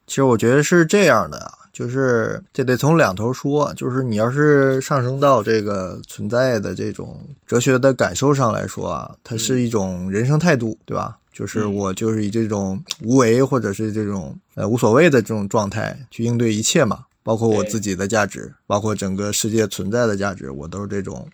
[0.07, 11.17] 其实我觉得是这样的啊，就是这得从两头说，就是你要是上升到这个存在的这种哲学的感受上来说啊，它是一种人生态度，对吧？
[11.33, 21.27] 就是我就是以这种无为或者是这种呃无所谓的这种状态去应对一切嘛，包括我自己的价值，包括整个世界存在的价值，我都是这种。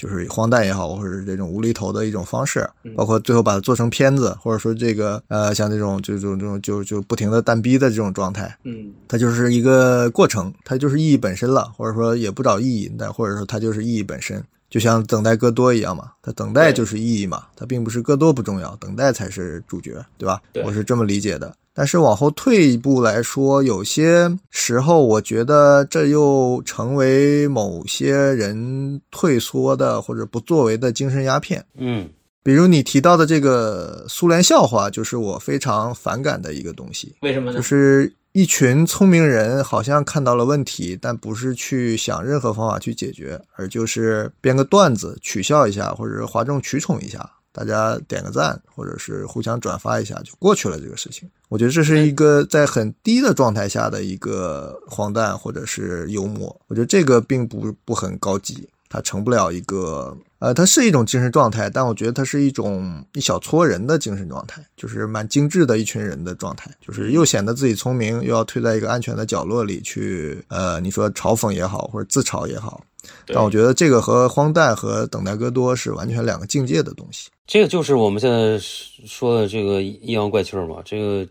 [0.00, 20.40] 就是荒诞也好，或者是这种无厘头的一种方式，包括最后把它做成片子，或者说这个呃，像这种这种这种就就不停的蛋逼的这种状态，嗯它就是一个过程，它就是意义本身了，或者说也不找意义，但或者说它就是意义本身，就像等待戈多一样嘛，它等待就是意义嘛，它并不是戈多不重要，等待才是主角，对吧？
[20.50, 21.54] 对我是这么理解的。
[21.74, 31.64] 但是往后退一步来说，有些时候我觉得这又成为某些人退缩的或者不作为的精神鸦片。
[31.76, 32.08] 嗯
[32.42, 37.14] 比如你提到的这个苏联笑话，就是我非常反感的一个东西。
[37.20, 37.56] 为什么呢？
[37.58, 51.28] 就是一群聪明人好像看到了问题，但不是去想任何方法去解决，而就是编个段子取笑一下，或者哗众取宠一下，大家点个赞，或者是互相转发一下就过去了这个事情。
[51.48, 58.68] 我觉得这是一个在很低的状态下的一个荒诞或者是幽默，我觉得这个并不不很高级。
[58.92, 72.89] 它成不了一个，呃，它是一种精神状态，但我觉得它是一种一小撮人的精神状态，就是蛮精致的一群人的状态，就是又显得自己聪明，又要退在一个安全的角落里去，呃，你说嘲讽也好，或者自嘲也好，对
[73.26, 77.28] 但我觉得这个和荒诞和等待戈多是完全两个境界的东西。
[77.46, 81.26] 这个就是我们现在说的这个阴阳怪气儿嘛，这个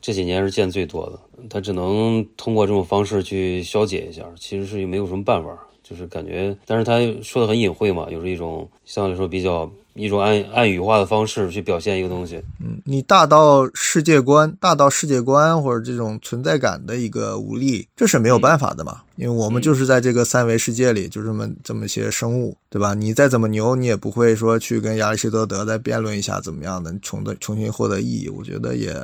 [0.00, 5.50] 这几年是见最多的，他只能通过这种方式去消解一下，其实是没有什么办法。
[5.84, 12.42] 就是感觉，但是他说的很隐晦嘛，又是一种相对来说比较一种暗暗语化的方式去表现一个东西。
[12.60, 22.94] 嗯，你大到世界观，大到世界观或者这种存在感的一个无力，这是没有办法的嘛，因为我们就是在这个三维世界里，就这么这么些生物，对吧？
[22.94, 28.28] 你再怎么牛，你也不会说去跟亚里士多德再辩论一下怎么样的重的重新获得意义。
[28.28, 28.94] 我觉得也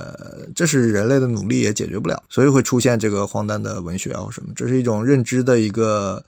[0.54, 6.22] 这是人类的努力也解决不了，所以会出现这个荒诞的文学啊或什么，这是一种认知的一个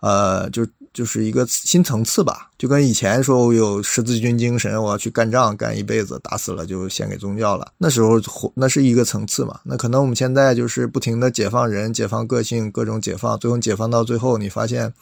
[0.00, 0.64] 呃，就
[0.98, 7.70] 就是一个新层次吧，就跟以前说我有十字军精神，我要去干仗干一辈子，打死了就献给宗教了。
[7.78, 8.20] 那时候
[8.52, 9.60] 那是一个层次嘛。
[9.62, 14.92] 那可能我们现在就是不停的解放人，解放个性，各种解放，最后解放到最后，你发现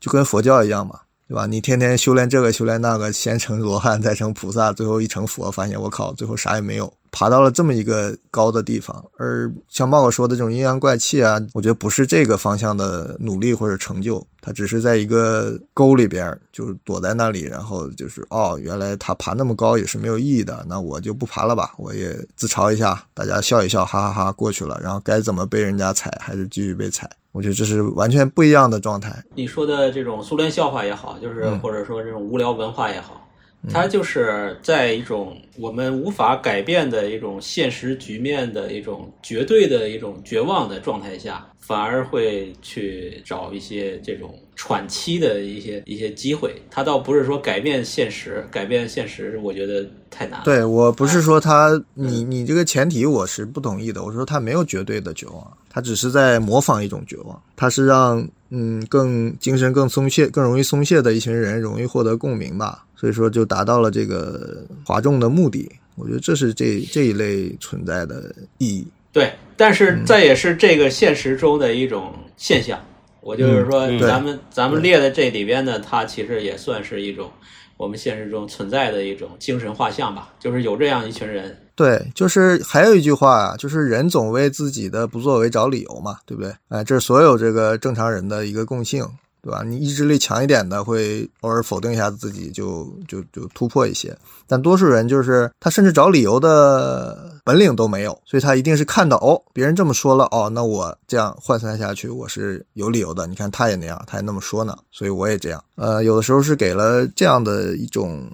[0.00, 1.44] 就跟佛教一样嘛，对吧？
[1.44, 6.90] 你天天修炼这个修炼那个，先成罗汉，再成菩萨，最后一成佛，发现我靠，最后啥也没有。
[7.18, 29.24] 爬到了这么一个高的地方，而像茂哥说的这种阴阳怪气啊，我觉得不是这个方向的努力或者成就，他只是在一个沟里边，就是躲在那里，然后就是哦，原来他爬那么高也是没有意义的，那我就不爬了吧，我也自嘲一下，大家笑一笑，哈哈哈过去了，然后该怎么被人家踩还是继续被踩，我觉得这是完全不一样的状态。
[29.34, 33.25] 你说的这种苏联笑话也好，就是嗯或者说这种无聊文化也好。
[33.68, 46.54] 它就是在一种我们无法改变的一种现实局面的一种绝对的一种绝望的状态下，反而会去找一些这种喘息的一些一些机会。
[46.70, 50.44] 它倒不是说改变现实，改变现实，我觉得太难了。
[50.44, 54.04] 对我不是说他，你你这个前提我是不同意的。
[54.04, 62.84] 我说他没有绝对的绝望，他只是在模仿一种绝望，他是让嗯更精神更松懈、更容易松懈的一群人容易获得共鸣吧。
[62.94, 65.70] 所以说就达到了这个哗众的目的。
[65.96, 68.86] 我觉得这是这这一类存在的意义。
[69.12, 72.78] 对，但嗯是这也是这个现实中的一种现象。
[73.20, 77.30] 我就是说嗯，咱们咱们列的这里边呢，它其实也算是一种
[77.76, 81.56] 我们现实中存在的一种精神画像吧，就是有这样一群人。
[81.76, 86.52] 对，就是还有一句话啊，就是人总为自己的不作为找理由嘛，对不对？
[86.70, 89.08] 哎，这是所有这个正常人的一个共性。
[89.42, 89.62] 对吧？
[89.64, 94.12] 你意志力强一点的会偶尔否定一下自己就，就就突破一些。
[94.48, 103.28] 但多数人就是他甚至找理由的本领都没有，所以他一定是看到哦，别人这么说了哦，那我这样换算下去我是有理由的。
[103.28, 105.62] 你看他也那样，他也那么说呢，所以我也这样。
[105.76, 108.28] 呃，有的时候是给了这样的一种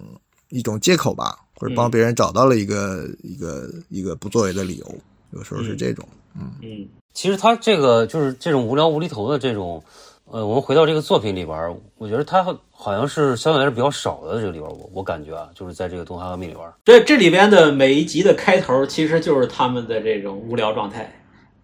[0.48, 4.94] 一种借口吧，或者帮别人找到了一个、一个一个不作为的理由。
[5.30, 6.04] 有时候是这种，
[6.34, 6.88] 嗯嗯。
[7.14, 9.80] 其实他这个就是这种无聊无厘头的这种。
[10.24, 21.12] 呃，我们回到这个作品里边，我觉得他好像是相对来说比较少的这个里边，我我感觉啊，就是在这个《东汉革命》里边，这这里边的每一集的开头其实就是他们的这种无聊状态。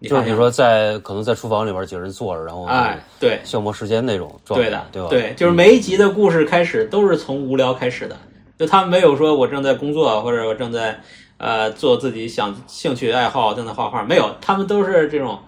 [0.03, 5.09] 就是比如说在可能在厨房里边几个人坐着，然后哎，对，消磨时间那种状态，对的，对吧？
[5.09, 8.15] 对，就是每一集的故事开始都是从无聊开始的，
[8.59, 10.99] 就他们没有说我正在工作或者我正在
[11.37, 15.39] 呃做自己想兴趣爱好，正在画画，没有，他们都是这种。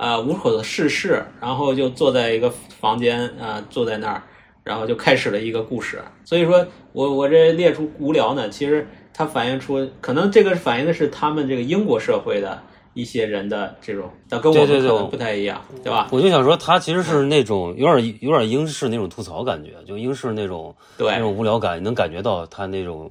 [0.00, 4.22] 呃，无所事事，然后就坐在一个房间，啊、呃，坐在那儿，
[4.62, 6.00] 然后就开始了一个故事。
[6.24, 12.62] 所以说我我这列出无聊呢，其实它反映出，可能这个反映的是他们这个英国社会的
[12.98, 16.08] 一些人的这种，但跟我们可能不太一样，对对吧？
[16.10, 23.10] 我就想说，他其实是那种有点有点英式那种吐槽感觉，就英式那种对那种无聊感，能感觉到他那种。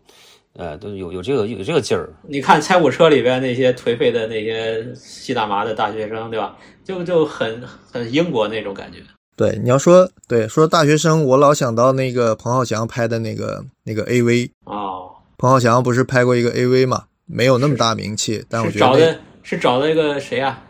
[0.59, 2.09] 呃，都有有这个有这个劲儿。
[2.23, 6.57] 你看拆火车里边那些颓废的那些吸大麻的大学生，对吧？
[6.83, 7.61] 就就很
[7.91, 8.97] 很英国那种感觉。
[9.35, 15.11] 对，你要说对说大学生，我老想到那个彭浩翔拍的那个那个 AV 哦。
[15.37, 17.03] 彭浩翔不是拍过一个 AV 嘛？
[17.27, 20.61] 没有那么大名气，但我觉得找的是找了一个谁啊？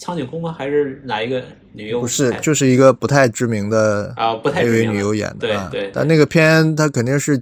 [0.00, 0.52] 苍井空吗？
[0.58, 1.40] 还是哪一个
[1.72, 2.00] 女优？
[2.00, 5.36] 不是，就是一个不太知名的啊，不太知 AV 名女优演的。
[5.38, 5.90] 对啊、对。
[5.94, 7.40] 但那个片它肯定是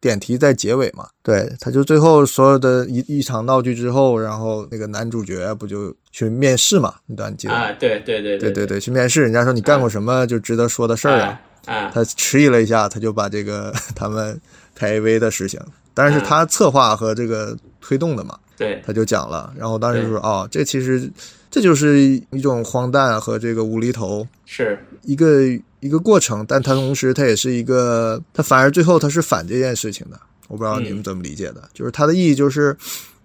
[0.00, 1.08] 点题在结尾嘛？
[1.24, 6.94] 对，他就最后所有的一一场闹剧之后，然后那个男主角不就去面试嘛？
[7.06, 7.72] 你当然记得啊？
[7.72, 11.40] 对对对对对对，去面试，人家说你干过什么就值得说的事儿啊？
[11.66, 14.40] 啊，他迟疑了一下，他就把这个 他们
[14.76, 15.58] 拍 AV 的事情，
[15.94, 18.38] 当然是他策划和这个推动的嘛。
[18.56, 21.10] 对，他就讲了，然后当时说哦，这其实
[21.50, 24.78] 这就是一种荒诞和这个无厘头，是。
[25.02, 25.42] 一个
[25.80, 30.18] 一个过程，但它同时它也是一个，它反而最后它是反这件事情的。
[30.48, 32.74] 我不知道你们怎么理解的，嗯、就是它的意义就是，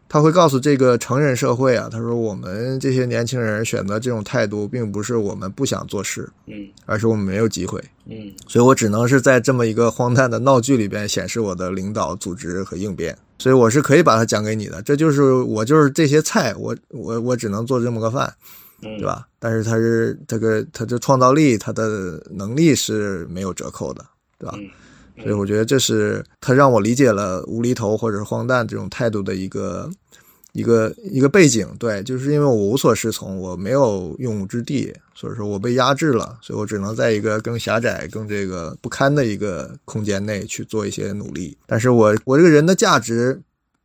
[0.09, 13.15] 他会告诉这个成人社会啊，他说我们这些年轻人选择这种态度，并不是我们不想做事，嗯，而是我们没有机会，嗯，所以我只能是在这么一个荒诞的闹剧里边显示我的领导、组织和应变。
[13.37, 18.33] 所以我是可以把它讲给你的，这就是我就是这些菜，我我我只能做这么个饭，
[18.81, 19.27] 嗯对吧？
[19.37, 24.03] 但是他是这个他的创造力，他的能力是没有折扣的，
[24.39, 24.57] 对吧？
[24.57, 24.67] 嗯
[25.21, 29.89] 所以我觉得这是他让我理解了无厘头或者是荒诞这种态度的一个
[30.53, 31.67] 一个一个背景。
[31.79, 41.57] 对，就是因为我无所适从，我没有用武之地，所以说我被压制了，所以我只能在一个更狭窄、更这个不堪的一个空间内去做一些努力。
[41.65, 43.41] 但是我我这个人的价值。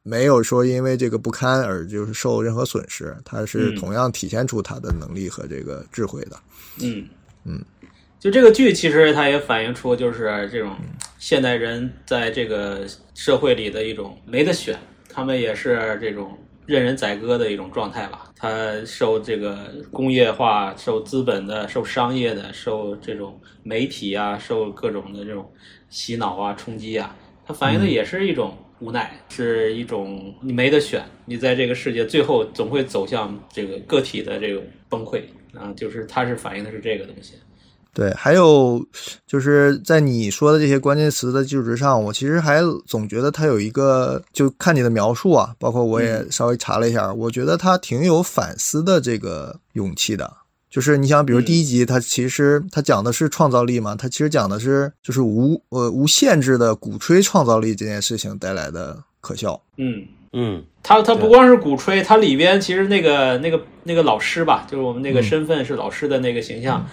[0.07, 6.37] 没有说因为这个不堪而就是受任何损失，他是嗯同样体现出他的能力和这个智慧的。
[6.83, 7.09] 嗯
[7.45, 7.65] 嗯，
[8.21, 10.77] 就这个剧，其实它也反映出就是这种
[11.19, 16.37] 现代人在这个社会里的一种没得选，他们也是这种
[16.67, 18.31] 任人宰割的一种状态吧。
[18.37, 25.51] 它受这个工业化、受资本的、受商业的、受这种媒体啊、受各种的这种
[25.89, 35.23] 洗脑啊、冲击啊，它反映的嗯也是一种无奈，是一种你没得选，你在这个世界最后总会走向这个个体的这种崩溃
[35.55, 37.35] 啊，就是它是反映的是这个东西。
[37.95, 38.85] 对，还有
[39.27, 50.31] 就是在你说的这些关键词的基础之上，我其实还总觉得他有一个，就看你的描述啊，包括我也稍微查了一下，我觉得他挺有反思的这个勇气的。
[50.69, 59.61] 就是你想，比如第一集，它其实它讲的是创造力嘛，它其实讲的是就是无呃无限制的鼓吹创造力这件事情带来的可笑。
[59.77, 60.05] 嗯。
[60.37, 66.85] 嗯，他他不光是鼓吹，他里边其实那个那个那个老师吧，就是我们那个身份是老师的那个形象，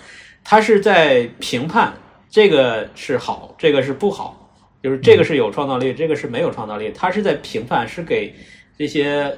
[0.43, 1.93] 他是在评判
[2.29, 8.33] 这个是好，这个是不好，就是这个是有创造力，这个是没有创造力，他是在评判，是给
[8.77, 9.37] 这些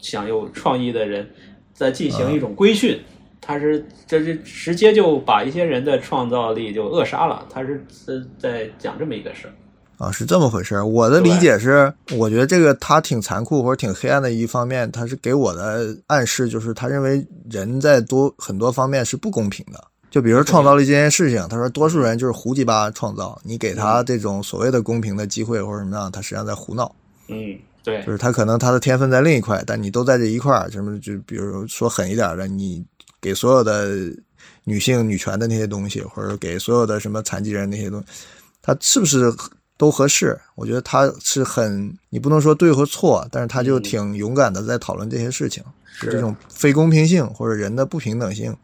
[0.00, 1.28] 想有创意的人
[1.72, 3.00] 在进行一种规训。
[3.44, 9.52] 他是这是直接就把一些人的创造力就扼杀了，他是是在讲这么一个事儿。
[9.98, 10.86] 啊，是这么回事儿。
[10.86, 19.91] 我的理解是，我觉得这个他挺残酷或者挺黑暗的一方面，他是给我的暗示，就是他认为人在多很多方面是不公平的。
[20.12, 26.94] 就比如说创造了这件事情，他说多数人就是胡鸡巴创造，你给他这种所谓的公平的机会或者什么样，他实际上在胡闹。
[27.28, 32.84] 嗯，对，就是他可能他的天分在另一块，但你都在这一块儿，什么就比如说狠一点的，你
[33.22, 33.88] 给所有的
[34.64, 38.06] 女性女权的那些东西，或者给所有的什么残疾人那些东西，
[38.60, 39.32] 他是不是
[39.78, 40.38] 都合适？
[40.56, 48.54] 我觉得他是很，你不能说对和错，但是他就挺勇敢的在讨论这些事情，是这种非公平性或者人的不平等性，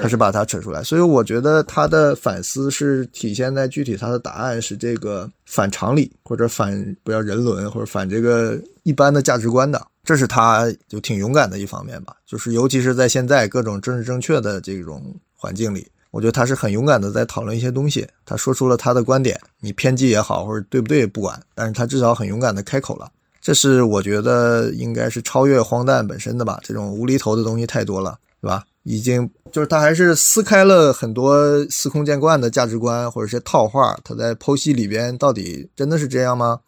[0.00, 0.82] 他是把它扯出来。
[0.82, 9.80] 所以我觉得他的反思是体现在具体他的答案是这个反常理或者反不要人伦或者反这个一般的价值观的。
[10.04, 18.08] 这是他就挺勇敢的一方面吧，就是尤其是在现在各种政治正确的这种环境里，我觉得他是很勇敢的在讨论一些东西。
[18.24, 23.10] 他说出了他的观点，你偏激也好，或者对不对不管，但是他至少很勇敢的开口了。
[23.42, 28.64] 这是我觉得应该是超越荒诞本身的吧，这种无厘头的东西太多了，对吧？
[28.88, 36.58] 已经就是他还是撕开了很多司空见惯的价值观或者是套话，他在剖析里边到底真的是这样吗？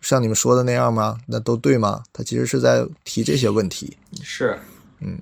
[0.00, 1.16] 像你们说的那样吗？
[1.28, 2.02] 那都对吗？
[2.12, 3.96] 他其实是在提这些问题。
[4.20, 4.58] 是，
[5.00, 5.16] 嗯，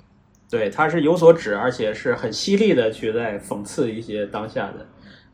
[0.48, 4.86] 对，他是有所指，而且是很犀利的去在讽刺一些当下的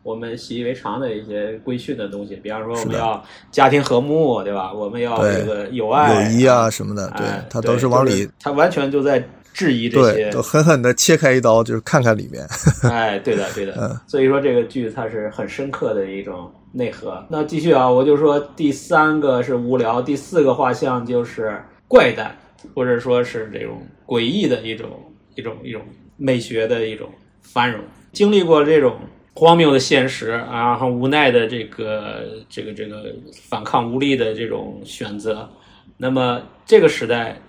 [0.03, 4.73] 我们习以为常的一些规训的东西，比方说我们要家庭和睦，对吧？
[4.73, 9.25] 我们要这个友爱、友谊啊什么的，对哎他都是往里，他完全就在
[9.55, 12.45] 质疑这，些都狠狠的切开一刀，就是看看里面。
[12.91, 13.73] 哎，对的，对的。
[13.81, 17.25] 嗯所以说这个剧它是很深刻的一种内核。
[17.31, 22.37] 那继续啊，我就说第三个是无聊，第四个画像就是怪诞，
[22.75, 24.91] 或者说是这种诡异的一种
[25.37, 25.81] 一种一种
[26.17, 27.09] 美学的一种
[27.41, 27.81] 繁荣。
[28.13, 28.97] 经历过这种
[29.35, 33.15] 荒谬的现实，啊然后无奈的这个这个这个
[33.49, 35.49] 反抗无力的这种选择，
[35.97, 37.41] 那么这个时代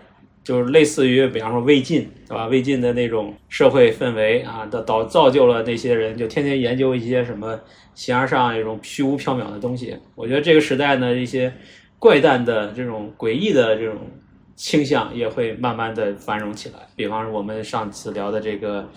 [0.46, 2.46] 就是类似于，比方说魏晋，对吧？
[2.46, 7.60] 魏晋的那种社会氛围啊，导导造就了那些人就天天研究一些什么
[7.96, 9.98] 形而上一种虚无缥缈的东西。
[10.14, 11.52] 我觉得这个时代呢，一些
[11.98, 13.96] 怪诞的这种诡异的这种
[14.56, 16.76] 倾向也会慢慢的繁荣起来。
[16.96, 18.88] 比方说我们上次聊的这个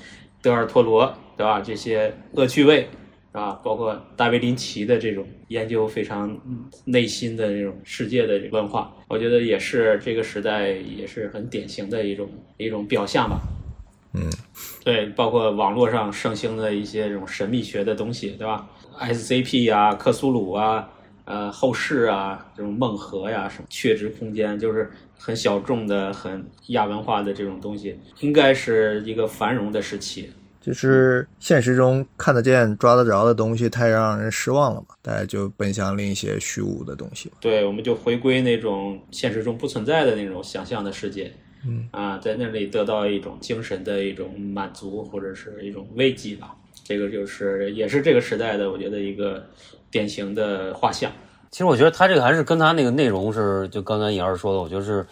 [0.43, 1.63] 德尔托罗，对吧？
[1.63, 2.87] 这些恶趣味。
[3.33, 6.37] 啊，包括大卫林奇的这种研究非常
[6.85, 13.41] 内心的这种世界的文化，我觉得也是这个时代也是很典型的一种一种表象吧。
[14.15, 14.29] 嗯，
[14.83, 18.67] 对，包括网络上盛行的一些这种神秘学的东西，对吧
[18.99, 20.89] ？SCP 啊、克苏鲁啊、
[21.27, 30.31] 呃后世啊、这种梦核呀、什么确知空间，就是很小众的、很亚文化的这种东西，应该是一个繁荣的时期。
[30.69, 37.33] 就是现实中看得见、抓得着的东西太让人失望了嘛，大家就奔向另一些虚无的东西。
[37.41, 41.33] 对，我们就回归那种现实中不存在的那种想象的世界。
[41.67, 46.55] 嗯啊，在那里得到一种精神的一种满足或者是一种慰藉吧。
[46.85, 49.43] 这个就是也是这个时代的，我觉得一个
[49.91, 51.11] 典型的画像。
[51.51, 55.07] 其实我觉得他这个还是跟他那个内容是，就刚才尹二说的，我觉得是，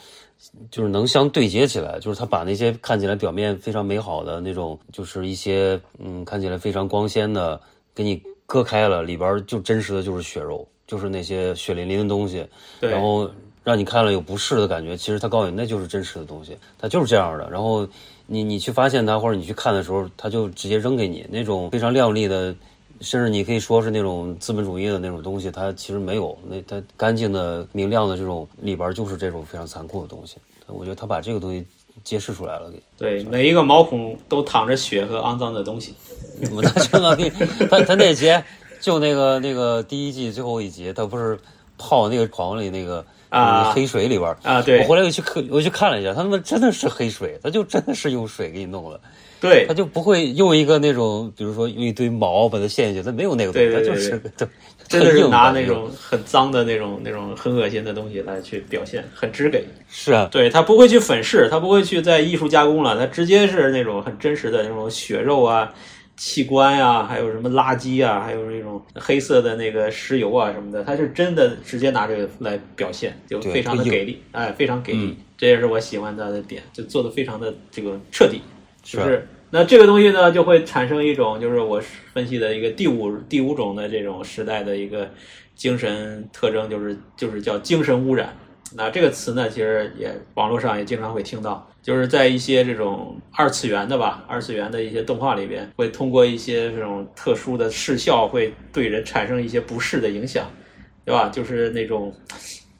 [0.70, 7.60] 就是能相对接起来，就是他把那些看起来表面非常美好的那种，就是一些嗯看起来非常光鲜的，
[7.94, 12.46] 给你割开了，里边儿就真实的就是血肉，就是那些血淋淋的东西，
[12.90, 13.28] 然后
[13.64, 17.50] 让你看了有不适的感觉，其实他告诉你那就是真实的东西，它就是这样的。
[17.50, 17.88] 然后
[18.26, 22.54] 你你去发现它或者你去看的时候，他就直接扔给你那种非常亮丽的。
[23.00, 30.36] 甚至你可以说是那种资本主义的那种东西，它其实没有，那它干净的、明亮的这种里边就是这种非常残酷的东西。
[30.68, 31.64] 我觉得他把这个东西
[32.02, 35.94] 揭示出来了，给对，每一个毛孔都淌着血和肮脏的东西。
[36.50, 37.30] 我他这个给
[37.70, 38.42] 他他那节
[38.80, 41.38] 就那个那个第一季最后一集，他不是
[41.78, 49.00] 泡那个床里那个啊黑水里边啊对我回来又去看，我去看了一下，他们真的是黑水，他就真的是用水给你弄的。
[49.40, 49.66] 对。
[49.66, 54.50] 他就不会用一个那种，比如说用一堆毛把它陷下去，他没有那个东西，对对对他就是
[54.88, 55.90] 真的是拿那种。
[55.98, 59.64] 很脏的那种、那种很恶心的东西来去表现，很直给。
[59.88, 65.74] 是啊，对他不会去粉饰，他不会去在艺术加工了，他直接是那种很真实的那种血肉啊、
[66.16, 78.40] 器官呀、还有什么垃圾啊，还有那种黑色的那个石油啊什么的，他是真的直接拿这个来表现，就非常的给力，哎，非常给力，嗯这也是我喜欢他的点，就做的非常的这个彻底，
[78.86, 79.26] 就是。
[79.48, 81.80] 那这个东西呢，就会产生一种，就是我
[82.12, 85.08] 分析的一个第五第五种的这种时代的一个
[85.54, 88.36] 精神特征，就是就是叫精神污染。
[88.74, 100.50] 那这个词呢，其实也网络上也经常会听到，就是在一些这种二次元的吧，二次元的一些动画里边，会通过一些这种特殊的视效，会对人产生一些不适的影响，
[101.04, 101.28] 对吧？
[101.28, 102.12] 就是那种，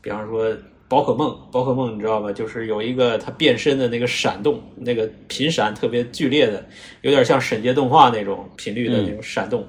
[0.02, 0.52] 比方说
[0.88, 2.32] 宝可梦，宝可梦你知道吧？
[2.32, 6.64] 就是有一个它变身的那个闪动，那个频闪特别剧烈的，
[7.02, 9.66] 有点像闪电动画那种频率的那种闪动，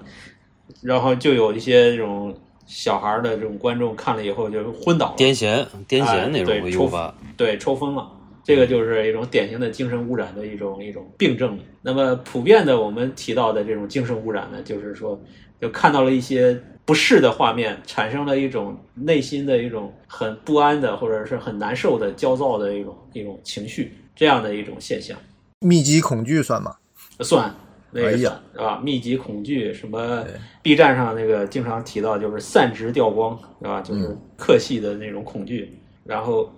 [0.81, 2.35] 然后就有一些这种
[2.65, 7.15] 小孩的这种观众看了以后就昏倒了，癫痫癫哎痫那种对抽会诱发。
[7.35, 8.11] 对，抽风了。
[8.43, 11.59] 这个就是一种典型的精神污染的一种一种病症。
[11.81, 15.21] 那么普遍的，我们提到的这种精神污染呢，就是说，
[15.59, 16.57] 就看到了一些
[16.87, 25.17] 不适的画面，产生了一种内心的一种很不安的，或者是很难受的、焦躁的一种一种情绪，这样的一种现象。
[25.59, 26.77] 密集恐惧算吗？
[27.19, 27.53] 算，
[27.91, 28.25] 那个是
[28.57, 28.79] 吧？
[28.81, 30.25] 密集恐惧，什么
[30.61, 33.81] B 站上那个经常提到，就是散值掉光，对吧？
[33.81, 35.77] 就是嗯客系的那种恐惧。
[36.05, 36.49] 然后，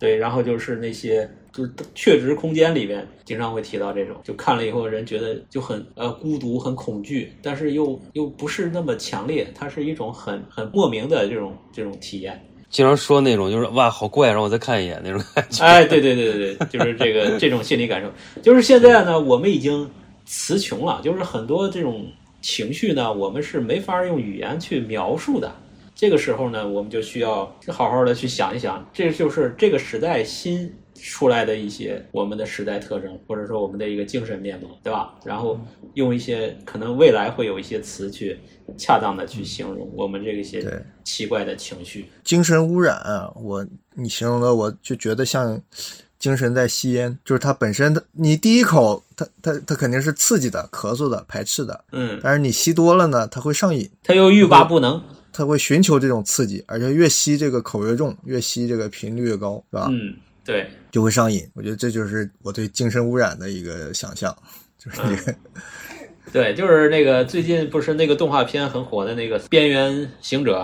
[0.00, 12.38] 对，然后就是那些就是确值空间里边经常会提到这种，就看了以后人觉得就很呃孤独、很恐惧，但是又又不是那么强烈，它是一种很很莫名的这种这种体验。
[12.68, 15.64] 经常说那种就是哇好怪，让我再看一眼那种感觉。
[15.64, 18.12] 哎，对对对对对，就是这个这种心理感受。
[18.42, 19.88] 就是现在呢，我们已经
[20.26, 22.06] 词穷了，就是很多这种
[22.42, 25.50] 情绪呢，我们是没法用语言去描述的。
[25.94, 30.70] 这个时候呢，我们就需要好好的去想一想，这就是这个时代新
[31.00, 35.14] 出来的一些我们的时代特征，或者说我们的一个精神面貌，对吧？
[35.24, 35.60] 然后
[35.94, 38.38] 用一些可能未来会有一些词去
[38.76, 42.06] 恰当的去形容我们这个一些奇怪的情绪。
[42.24, 45.60] 精神污染啊，我你形容的我就觉得像
[46.18, 55.00] 精神在吸烟，就是它本身它你第一口它它它肯定是刺激的、咳嗽的、排斥的，嗯，但是你吸多了呢，它会上瘾，它又欲罢不能，
[55.32, 59.88] 它会寻求这种刺激，而且越吸这个口越重，越吸这个频率越高，是吧？
[59.90, 60.14] 嗯，
[60.46, 60.66] 对。
[60.90, 61.46] 就会上瘾。
[61.54, 64.34] 我觉得这就是我对精神污染的一个想象，
[64.78, 65.38] 就是这个。
[66.32, 70.62] 对，就是那个最近不是那个动画片很火的那个《边缘行者》，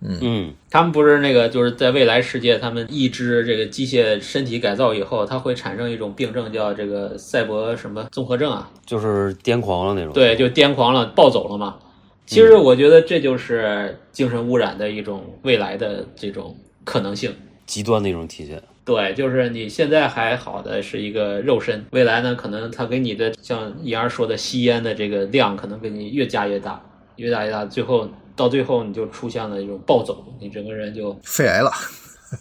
[0.00, 8.70] 嗯嗯，他们不是那个就是在未来世界，他们抑制这个机械身体改造以后，它会产生一种病症，叫这个赛博什么综合症啊？
[8.86, 10.12] 就是癫狂了那种。
[10.14, 11.78] 对，就癫狂了，暴走了嘛。
[12.24, 17.32] 其实我觉得这就是精神污染的一种未来的这种可能性。
[17.66, 18.60] 极端的一种体现。
[18.84, 26.82] 对，就是你现在还好的是一个肉身，未来呢，可能他给你的像一儿说的吸烟的这个量，可能给你越加越大，
[27.16, 31.70] 越大越大，最后到最后你就出现了一种暴走，你整个人就肺癌了。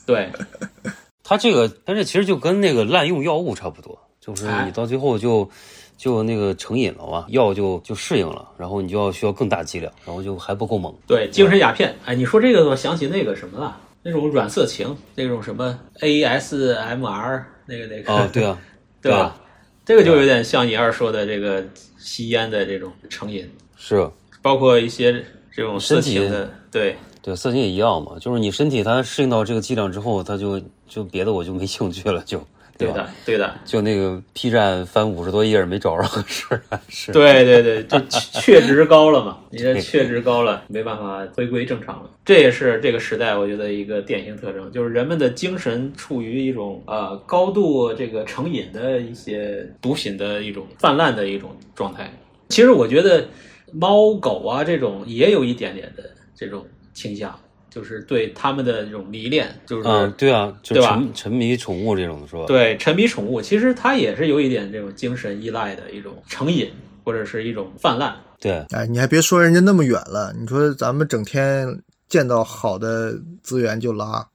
[0.07, 0.29] 对，
[1.23, 5.47] 他这个，但是其实就跟那个滥用药物差不多，就是哎你到最后就
[5.95, 10.91] 就那个成瘾了嘛，药就就适应了，然后你就要需要更大剂量，然后就还不够猛。
[11.05, 11.93] 对，精神鸦片。
[12.05, 18.13] 哎，你说这个，我想起那个什么了，那种软色情，那种什么 ASMR 那个那个。
[18.13, 18.57] 哦，对啊，
[19.01, 19.37] 对吧？
[19.83, 21.63] 这个就有点像你二说的这个
[21.97, 24.09] 吸烟的这种成瘾，是
[24.41, 25.23] 包括一些
[25.53, 32.41] 这种色情的，对对，色情也一样嘛，就是你身体它适应到这个剂量之后，它就就别的我就没兴趣了，就
[32.85, 37.11] 对的，对的，就那个 P 站翻五十多页没找着合适的，是。
[37.11, 42.09] 对对对，就确值高了嘛，你这确值高了，没办法回归正常了。
[42.23, 52.11] 这也是这个时代我觉得一个典型特征，就是人们的精神处于一种呃高度这个成瘾的一些毒品的一种泛滥的一种状态。
[52.49, 53.27] 其实我觉得
[53.71, 56.03] 猫狗啊这种也有一点点的
[56.35, 57.37] 这种倾向。
[57.73, 66.69] 就是对他们的这种迷恋，就是嗯，对啊，就对吧沉沉迷宠物这种的是吧？，对，沉迷宠物，其实它也是有一点这种精神依赖的一种成瘾，
[67.05, 68.13] 或者是一种泛滥。
[68.39, 74.27] 对，哎，你还别说人家那么远了，你说咱们整天见到好的资源就拉，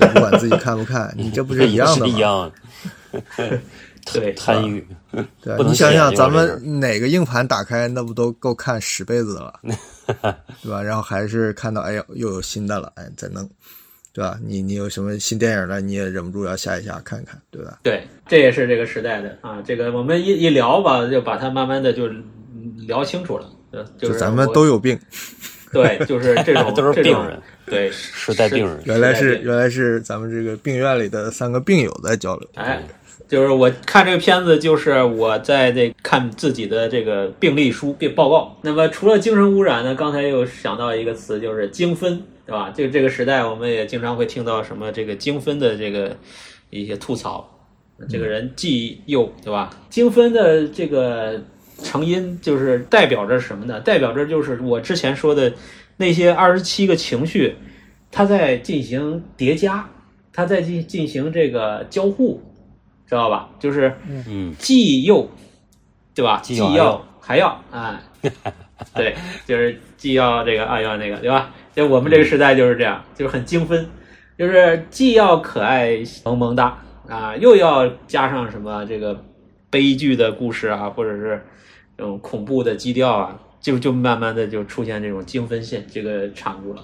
[0.00, 2.12] 也不管自己看不看，你这不是一样的吗？
[2.12, 2.52] 一样。
[4.12, 4.86] 对，贪欲，
[5.42, 9.60] 对啊不能你想想，咱们哪个硬盘打开，那不都够看十辈子的了，
[10.62, 10.82] 对吧？
[10.82, 13.48] 然后还是看到，哎呀，又有新的了，哎，再弄，
[14.12, 14.38] 对吧？
[14.44, 17.78] 你你有什么新电影了，你也忍不住要下一下看看，对吧？
[17.82, 19.62] 对，这也是这个时代的啊。
[19.64, 22.08] 这个我们一一聊吧，就把它慢慢的就
[22.86, 23.50] 聊清楚了。
[23.72, 24.98] 呃就是咱们都有病，
[25.72, 28.80] 对，就是这种 都是这种病人，对，时代病人。
[28.84, 32.48] 原来是原来是咱们这个病院里的三个病友在交流。
[32.54, 32.82] 哎，
[33.28, 38.56] 就是我看这个片子，就是我在这看自己的这个病历书、病报告。
[38.62, 42.70] 那么除了精神污染呢，刚才又想到一个词，就是精分，对吧？
[42.70, 46.16] 就这个时代，我们也经常会听到什么这个精分的这个
[46.70, 47.52] 一些吐槽。
[48.10, 49.70] 这个人既又，对吧？
[49.88, 51.40] 精分的这个
[51.82, 53.80] 成因就是代表着什么呢？
[53.80, 55.52] 代表着就是我之前说的
[55.96, 57.56] 那些二十七个情绪，
[58.12, 59.88] 它在进行叠加，
[60.30, 62.42] 它在进进行这个交互，
[63.06, 63.48] 知道吧？
[63.58, 63.94] 就是
[64.26, 65.28] 嗯，既又，
[66.14, 66.40] 对吧？
[66.42, 68.00] 既要既要还要，啊，
[68.94, 69.14] 对，
[69.46, 71.54] 就是既要这个，啊要那个，对吧？
[71.74, 73.88] 就我们这个时代就是这样，就是很精分，
[74.38, 76.78] 就是既要可爱萌萌哒
[77.08, 79.24] 啊，又要加上什么这个
[79.70, 81.44] 悲剧的故事啊，或者是
[81.96, 86.82] 这种恐怖的基调啊，就就慢慢的就出现这种精分线这个产物了。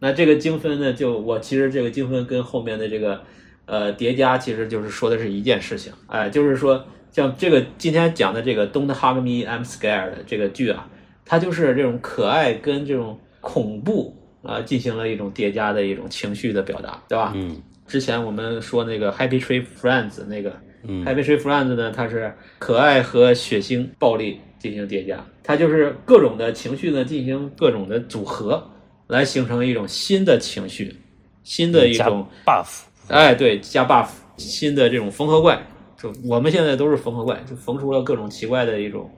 [0.00, 3.22] 那这个精分呢，就我其实这个精分跟后面的这个
[3.66, 10.88] 呃叠加，其实就是说的是一件事情，哎，就是说像这个今天讲的这个《Don't Hug Me, I'm Scared》这个剧啊，
[11.24, 17.32] 它就是这种可爱跟这种恐怖啊、进行了一种叠加的一种情绪的表达，对吧？
[17.34, 28.70] 嗯，之前我们说那个 Happy Tree Friends 那个嗯 Happy Tree Friends 呢，它是可爱和血腥、暴力进行叠加，它就是各种的情绪呢进行各种的组合，
[29.06, 30.94] 来形成一种新的情绪，
[31.42, 35.66] 新的一种 buff，哎，对，加 buff，新的这种缝合怪，
[35.96, 39.10] 就我们现在都是缝合怪，就缝出了各种奇怪的一种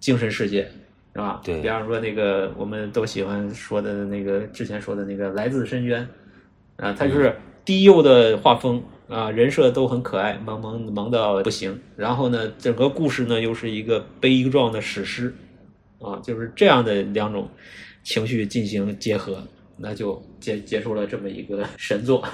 [0.00, 0.62] 精神世界，
[1.14, 1.40] 是吧？
[1.44, 6.08] 对比方说那个我们都喜欢说的那个之前说的那个来自深渊，
[6.76, 11.78] 啊，它就是低幼的画风啊，人设都很可爱，萌萌萌到不行。
[11.96, 15.34] 然后呢，整个故事呢又是一个悲壮的史诗，
[16.00, 17.50] 啊，就是这样的两种
[18.02, 19.46] 情绪进行结合，
[19.76, 22.24] 那就结结出了这么一个神作。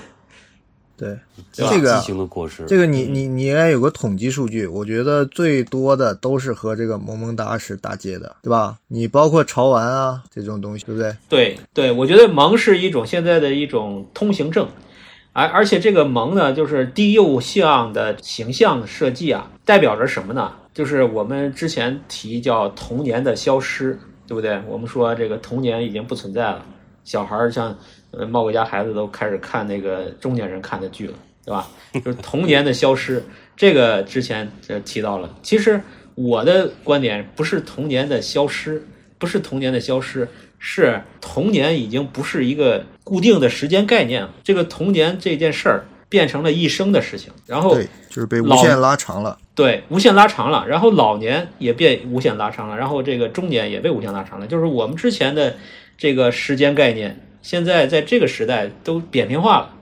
[1.03, 1.19] 对，
[1.51, 2.65] 这个畸形的果实。
[2.69, 8.79] 这个你你你应该有个统计数据，我觉得最多的都是和这个萌萌哒是搭接的，对吧？
[8.87, 11.17] 你包括潮玩啊这种东西，对不对？
[11.29, 14.69] 对对，我觉得萌是一种现在的一种通行证，
[15.33, 20.53] 而而且这个萌呢，就是低幼向的形象设计啊，代表着什么呢？
[20.73, 23.99] 就是我们之前提叫童年的消失，
[24.29, 24.63] 对不对？
[24.69, 26.65] 我们说这个童年已经不存在了，
[27.03, 27.77] 小孩儿像
[28.13, 31.15] 呃茂哥家孩子都开始看那个中年人看的剧了，
[31.45, 31.69] 对吧？
[31.95, 33.23] 就是童年的消失，
[33.57, 35.35] 这个之前呃提到了。
[35.43, 35.81] 其实
[36.15, 38.87] 我的观点不是童年的消失，
[39.19, 40.29] 不是童年的消失，
[40.59, 44.31] 是童年已经不是一个固定的时间概念了。
[44.45, 49.39] 这个童年这件事儿变成了一生的事情，然后对，就是被无限拉长了。
[49.55, 55.57] 对，无限拉长了，然后老年也变无限拉长了，然后这个中年也被无限拉长了，就是我们之前的
[55.99, 59.75] 这个时间概念，现在在这个时代都扁平化了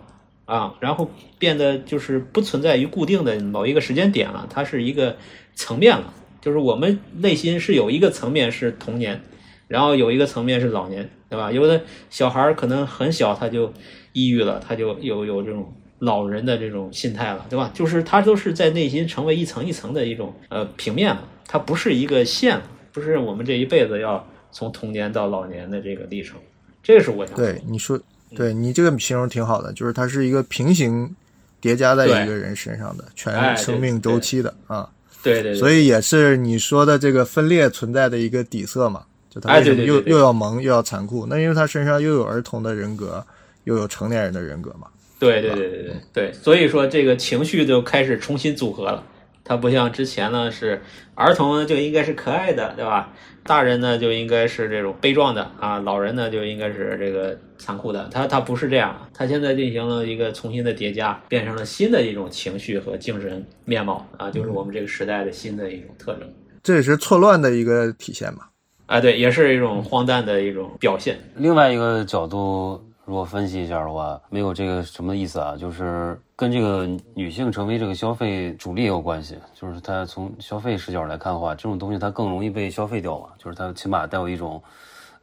[0.47, 1.09] 啊，然后
[1.39, 5.17] 变得就是不存在于固定的某一个时间点了，它是一个
[5.55, 9.21] 层面了，就是我们内心是有一个层面是童年，
[9.69, 11.53] 然后有一个层面是老年，对吧？
[11.53, 13.73] 有的小孩可能很小他就
[14.13, 17.71] 抑郁了，他就有有这种老人的这种心态了，对吧？
[17.75, 22.61] 就是他都是在内心成为一层一层的一种呃平面了，它不是一个线，
[22.91, 26.41] 不是我们这一辈子要从童年到老年的这个历程，
[26.83, 28.01] 这个是我想说对，你说，
[28.35, 31.15] 对你这个形容挺好的，就是它是一个平行
[31.61, 34.89] 叠加在一个人身上的哎全生命周期的啊。
[35.23, 41.27] 对对对，所以也是你说的这个分裂存在的一个底色嘛，就他哎为什么又对对对对又要萌又要残酷？
[41.27, 43.23] 那因为他身上又有儿童的人格，
[43.65, 44.87] 又有成年人的人格嘛。
[45.19, 49.05] 对对对对对对，所以说这个情绪就开始重新组合了。
[49.51, 50.81] 它不像之前呢，是
[51.17, 53.13] 儿童呢就应该是可爱的，对吧？
[53.43, 58.09] 大人呢就应该是这种悲壮的啊，老人呢就应该是这个残酷的。
[58.13, 66.33] 它它不是这样，它现在进行了一个重新的叠加，变成了新的一种情绪和精神面貌啊，就是我们这个时代的新的一种特征。
[66.63, 68.43] 这也是错乱的一个体现嘛。
[68.87, 71.19] 啊，对，也是一种荒诞的一种表现。
[71.35, 79.37] 另外一个角度，如果分析一下的话，没有这个什么意思啊，就是跟这个女性成为这个消费主力也有关系。
[79.55, 84.63] 就是它从消费视角来看的话，这种东西它更容易被消费掉嘛，就是它起码带有一种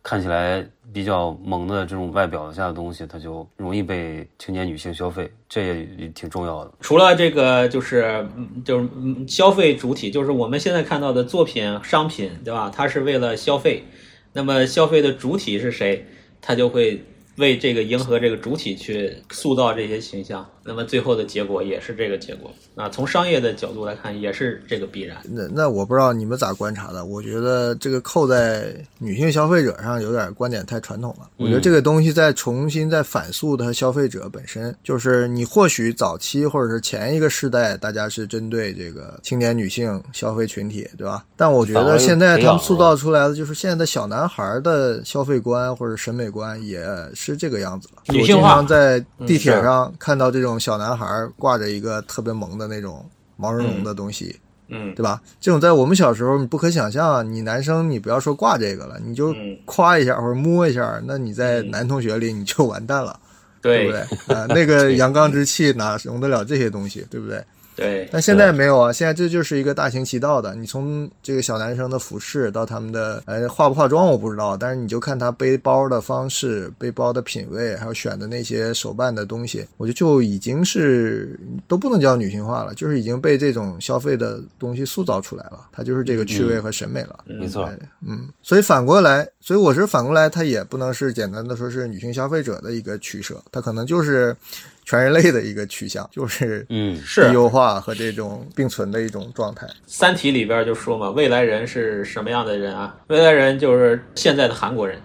[0.03, 0.64] 看起来
[0.94, 5.65] 比较萌的这种外表下的东西，它就容易被青年女性消费，这
[5.98, 6.72] 也挺重要的。
[6.81, 8.23] 除了这个，就是
[8.64, 8.88] 就是
[9.27, 12.72] 消费主体，就是我们现在看到的作品、商品，对吧？
[12.72, 13.84] 它是为了消费，
[14.34, 16.06] 那么消费的主体是谁？
[16.39, 17.03] 它就会
[17.38, 22.89] 为这个迎合这个主体去塑造这些形象，那么最后的结果也是这个结果啊。
[22.89, 25.18] 从商业的角度来看，也是这个必然。
[25.23, 31.30] 那那我不知道你们咋观察的，我觉得这个扣在女性消费者上有点观点太传统了。
[31.38, 41.23] 我觉得这个东西在重新再反诉它消费者本身，就是你或许早期或者是前一个世代，大家是针对这个青年女性消费群体，对吧？
[41.38, 48.02] 但我觉得现在他们塑造出来的就是现在的小男孩的消费观或者审美观也是这个样子了。
[48.14, 51.05] 女性化我经常在地铁上看到这种小男孩
[51.38, 53.05] 挂着一个特别萌的那种
[53.35, 54.39] 毛茸茸的东西。
[54.69, 55.21] 嗯，对吧？
[55.39, 63.17] 这种在我们小时候你不可想象啊，你男生你不要说挂这个了，你就嗯夸一下或者摸一下，那你在男同学里你就完蛋了，
[63.61, 64.01] 对不对？
[64.35, 67.41] 啊、那个 阳刚之气哪容得了这些东西，对不对？
[67.77, 70.55] 对，但现在没有啊，现在这就是一个大行其道的。
[70.55, 87.19] 你从这个小男生的服饰到他们的呃化不化妆我不知道，但是你就看他背包的方式、背包的品味，还有选的那些手办的东西，我觉得就已经是都不能叫女性化了，就是已经被这种消费的东西塑造出来了，它就是这个趣味和审美了。
[87.25, 87.69] 没错，
[88.03, 94.35] 嗯，所以反过来，所以我是反过来，它也不能是简单的说是女性消费者的一个取舍，它可能就是
[94.89, 99.68] 全人类的一个趋向， 就是嗯是低优化和这种并存的一种状态。
[99.85, 102.95] 《三体》里边就说嘛，未来人是什么样的人啊？
[103.07, 104.97] 未来人就是现在的韩国人。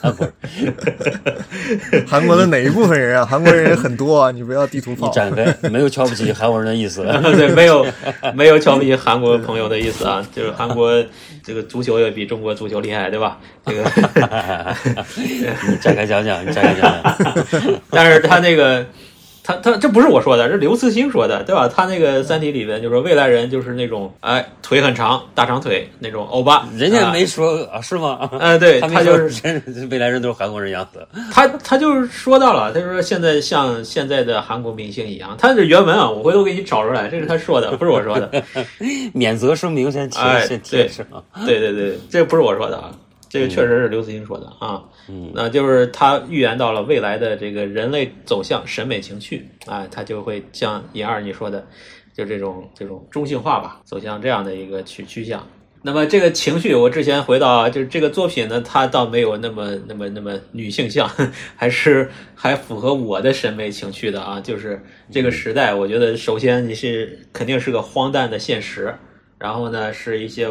[0.00, 3.24] 韩国人，韩国的哪一部分人啊？
[3.24, 5.06] 韩国人很多啊，你不要地图炮。
[5.06, 7.02] 你展开，没有瞧不起韩国人的意思。
[7.36, 7.86] 对，没有
[8.34, 10.92] 没有瞧不起韩国朋友的意思啊， 就是韩国
[11.42, 13.38] 这个足球也比中国足球厉害，对吧？
[13.64, 13.82] 这个，
[15.16, 17.80] 你展开讲讲，你展开讲讲。
[17.90, 18.84] 但是他那个。
[19.62, 21.68] 他他这不是我说的，是刘慈欣说的，对吧？
[21.68, 28.30] 他那个《三体》里边就说未来人就是那种哎腿很长、大长腿那种欧巴，人家啊没说啊，是吗？
[28.38, 29.42] 呃对他他就是
[29.90, 31.06] 未来人都是韩国人样子。
[31.32, 38.30] 他他就是说到了，他说现在像现在的韩国明星一样，他是原文啊，我回头给你找出来，这是他说的，不是我说的。
[39.12, 41.06] 免责声明先提哎，先贴对上。
[41.46, 42.90] 对对对，这不是我说的啊，
[43.30, 44.82] 这个确实是刘慈欣说的啊。
[45.08, 51.64] 嗯，那就是他预言到了未来的这个人类走向审美情趣啊，他就会像尹二你说的，
[52.12, 55.46] 就这种这种中性化吧，走向这样的一个趋趋向。
[55.82, 61.08] 那么这个情绪，我之前回到啊，就是这个作品呢，它倒没有那么那么那么女性向，
[61.56, 64.38] 还是还符合我的审美情趣的啊。
[64.38, 68.94] 就是这个时代，我觉得首先你是肯定是个荒诞的现实，
[69.38, 70.48] 然后呢是一些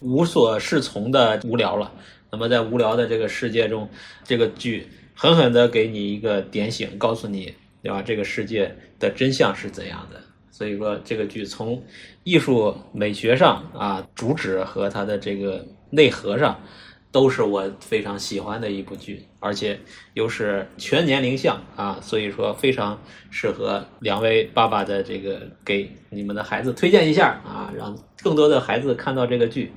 [0.00, 1.90] 无所适从的无聊了。
[2.30, 3.88] 那么在无聊的这个世界中，
[4.24, 8.02] 这个剧狠狠地给你一个点醒，告诉你，对吧？
[8.02, 10.20] 这个世界的真相是怎样的。
[10.50, 11.84] 所以说，这个剧从
[12.24, 16.58] 艺术美学上啊，主旨和它的这个内核上，
[17.12, 19.78] 都是我非常喜欢的一部剧，而且
[20.14, 22.98] 又是全年龄向啊，所以说非常
[23.30, 29.70] 适合两位爸爸的这个给你们的孩子推荐一下啊，让更多的孩子看到这个剧，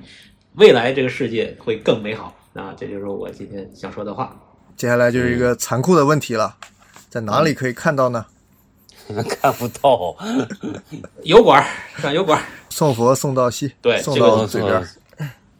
[0.54, 2.74] 未来这个世界会更美好啊！
[2.76, 4.34] 这就是我今天想说的话。
[4.76, 6.56] 接下来就是一个残酷的问题了，
[7.08, 8.26] 在哪里可以看到呢？
[9.28, 10.16] 看不到，
[11.24, 11.66] 油管儿
[12.00, 14.86] 上油管儿，送佛送到西，对，送这个到嘴边儿。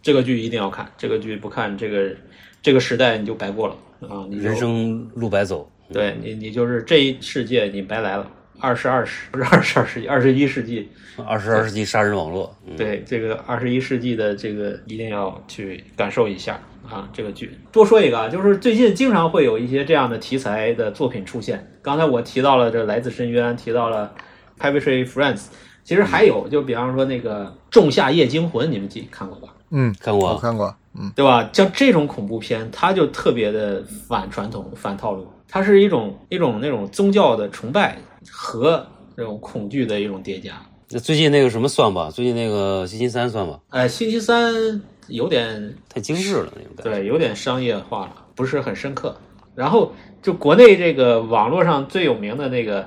[0.00, 2.14] 这个剧一定要看，这个剧不看，这个
[2.62, 3.74] 这个时代你就白过了
[4.08, 4.24] 啊！
[4.30, 5.68] 你人生路白走。
[5.92, 8.30] 对你，你就是这一世界你白来了。
[8.60, 10.88] 二十二世不是 二十二世纪，二十一世纪，
[11.26, 12.54] 二十二世纪杀人网络。
[12.66, 16.60] 嗯、对这个二十一世纪的这个一定要去感受一下
[16.90, 17.08] 啊！
[17.12, 21.72] 这个剧多说一个啊，就是最近经常会有一些这样的题材的作品出现。
[21.80, 24.12] 刚才我提到了这《来自深渊》，提到了
[24.60, 25.36] 《Poetry Friends》，
[25.84, 29.48] 其实还有，就比方说那个《仲夏夜惊魂》，你们记看过吧？
[29.70, 31.48] 嗯，看过，我看过，嗯，对吧？
[31.52, 37.96] 像这种恐怖片，它就特别的反传统、反套路，它是一种一种那种宗教的崇拜
[38.28, 38.84] 和
[39.14, 40.60] 那种恐惧的一种叠加。
[40.92, 42.10] 那最近那个什么算吧？
[42.10, 43.60] 最近那个星期三算吧？
[43.68, 46.90] 哎，星期三有点太精致了那种感觉。
[46.90, 49.16] 对，有点商业化了，不是很深刻。
[49.54, 52.84] 然后就国内这个网络上最有名的那个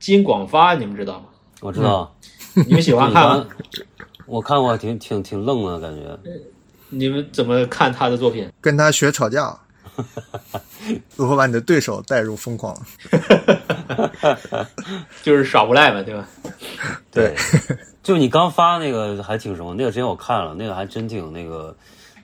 [0.00, 1.26] 金广发，你们知道吗？
[1.60, 2.12] 我知道，
[2.66, 3.46] 你们喜欢看吗？
[4.26, 6.18] 我看过，挺挺挺愣的感觉。
[6.88, 8.50] 你们怎么看他的作品？
[8.60, 9.56] 跟他学吵架，
[11.16, 12.76] 如何把你的对手带入疯狂？
[15.22, 16.28] 就是耍无赖嘛，对吧？
[17.10, 17.34] 对，
[18.02, 21.74] 就你刚发那个还挺什么，那个之前我看了，那个还真挺那个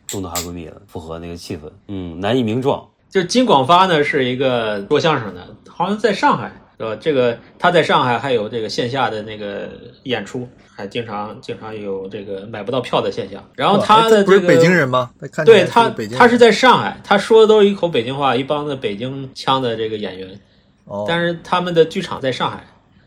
[0.06, 2.86] 中途哈闺蜜的，符合那个气氛，嗯，难以名状。
[3.08, 6.96] 就金广发呢是一个说相声的，好像在上海，是吧？
[7.00, 9.68] 这个他在上海还有这个线下的那个
[10.04, 13.44] 演出，还经常经常有这个买不到票的现象。
[13.54, 15.10] 然后他的这个不是北京人吗？
[15.44, 20.40] 对他北京他是在上海，他说的都是一口北京话，一帮子北京腔的这个演员，
[20.86, 22.64] 哦，但是他们的剧场在上海。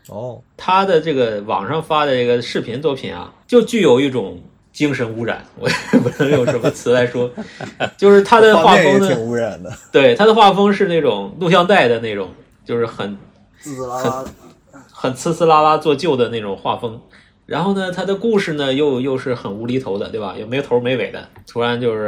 [0.08, 4.38] 哦，他的这个网上发的这个视频作品啊，就具有一种
[4.70, 7.30] 精神污染，我也不能用什么词来说，
[7.96, 12.28] 就是他的画风挺，污染的，对他的画风是那种录像带的那种，
[12.66, 13.16] 就是很
[13.64, 14.24] 滋滋啦啦。
[14.90, 17.00] 很呲呲啦啦做旧的那种画风。
[17.46, 20.34] 然后呢，他的故事呢又又是很无厘头的，对吧？
[20.36, 22.06] 也没头没尾的，突然就是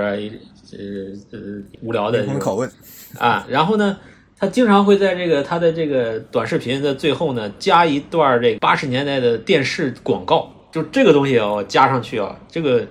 [0.72, 1.38] 呃呃
[1.82, 2.70] 无聊的拷问
[3.18, 3.46] 啊。
[3.48, 3.98] 然后呢，
[4.38, 12.86] 他经常会在这个他的这个短视频的最后呢加一段这个八十年代的电视广告，就这个东西哦加上去啊，这个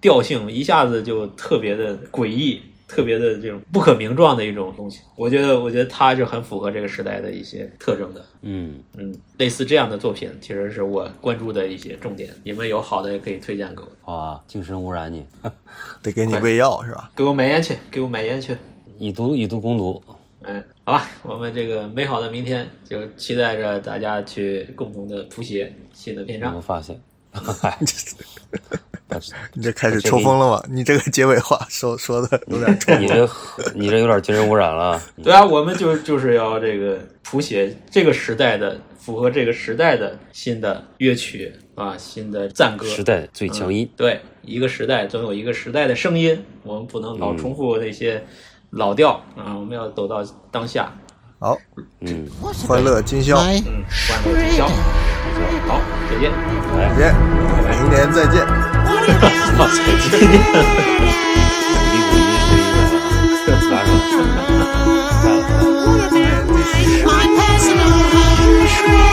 [0.00, 2.62] 调性一下子就特别的诡异。
[2.90, 8.24] 特别的这种不可名状的一种东西，我觉得，我觉得它是很符合这个时代的一些特征的。
[8.42, 12.28] 嗯嗯，类似这样的作品，其实是我关注的一些重点。
[12.42, 15.24] 你们有好的也可以推荐给我，好啊，精神污染你，
[16.02, 17.10] 得给你喂药是吧？
[17.14, 18.56] 给我买烟去，给我买烟去。
[18.98, 20.02] 以毒以毒攻毒。
[20.42, 26.56] 嗯，好吧，我们这个美好的明天就期待着大家去共同的谱写新的篇章。
[26.56, 26.98] 我发现，
[29.54, 30.62] 你这开始抽风了吗？
[30.68, 33.28] 你这个结尾话说说的有点抽你这
[33.74, 35.00] 你这有点精神污染了。
[35.22, 42.86] 对啊，我们就就是要这个谱写这个时代的符合这个时代的新的乐曲啊，新的赞歌。
[42.86, 43.94] 时代最强音嗯。
[43.96, 48.24] 对，一个时代总有一个时代的声音，我们不能老重复那些
[48.70, 50.92] 老调啊，我们要走到当下。
[51.42, 51.56] 好，
[52.00, 52.28] 嗯，
[52.68, 54.68] 欢乐今宵，嗯，欢乐今宵。
[55.66, 55.80] 好，
[56.10, 56.30] 再见，
[56.76, 57.14] 再见，
[57.70, 58.46] 明年再见。
[67.06, 69.08] My personal home shred.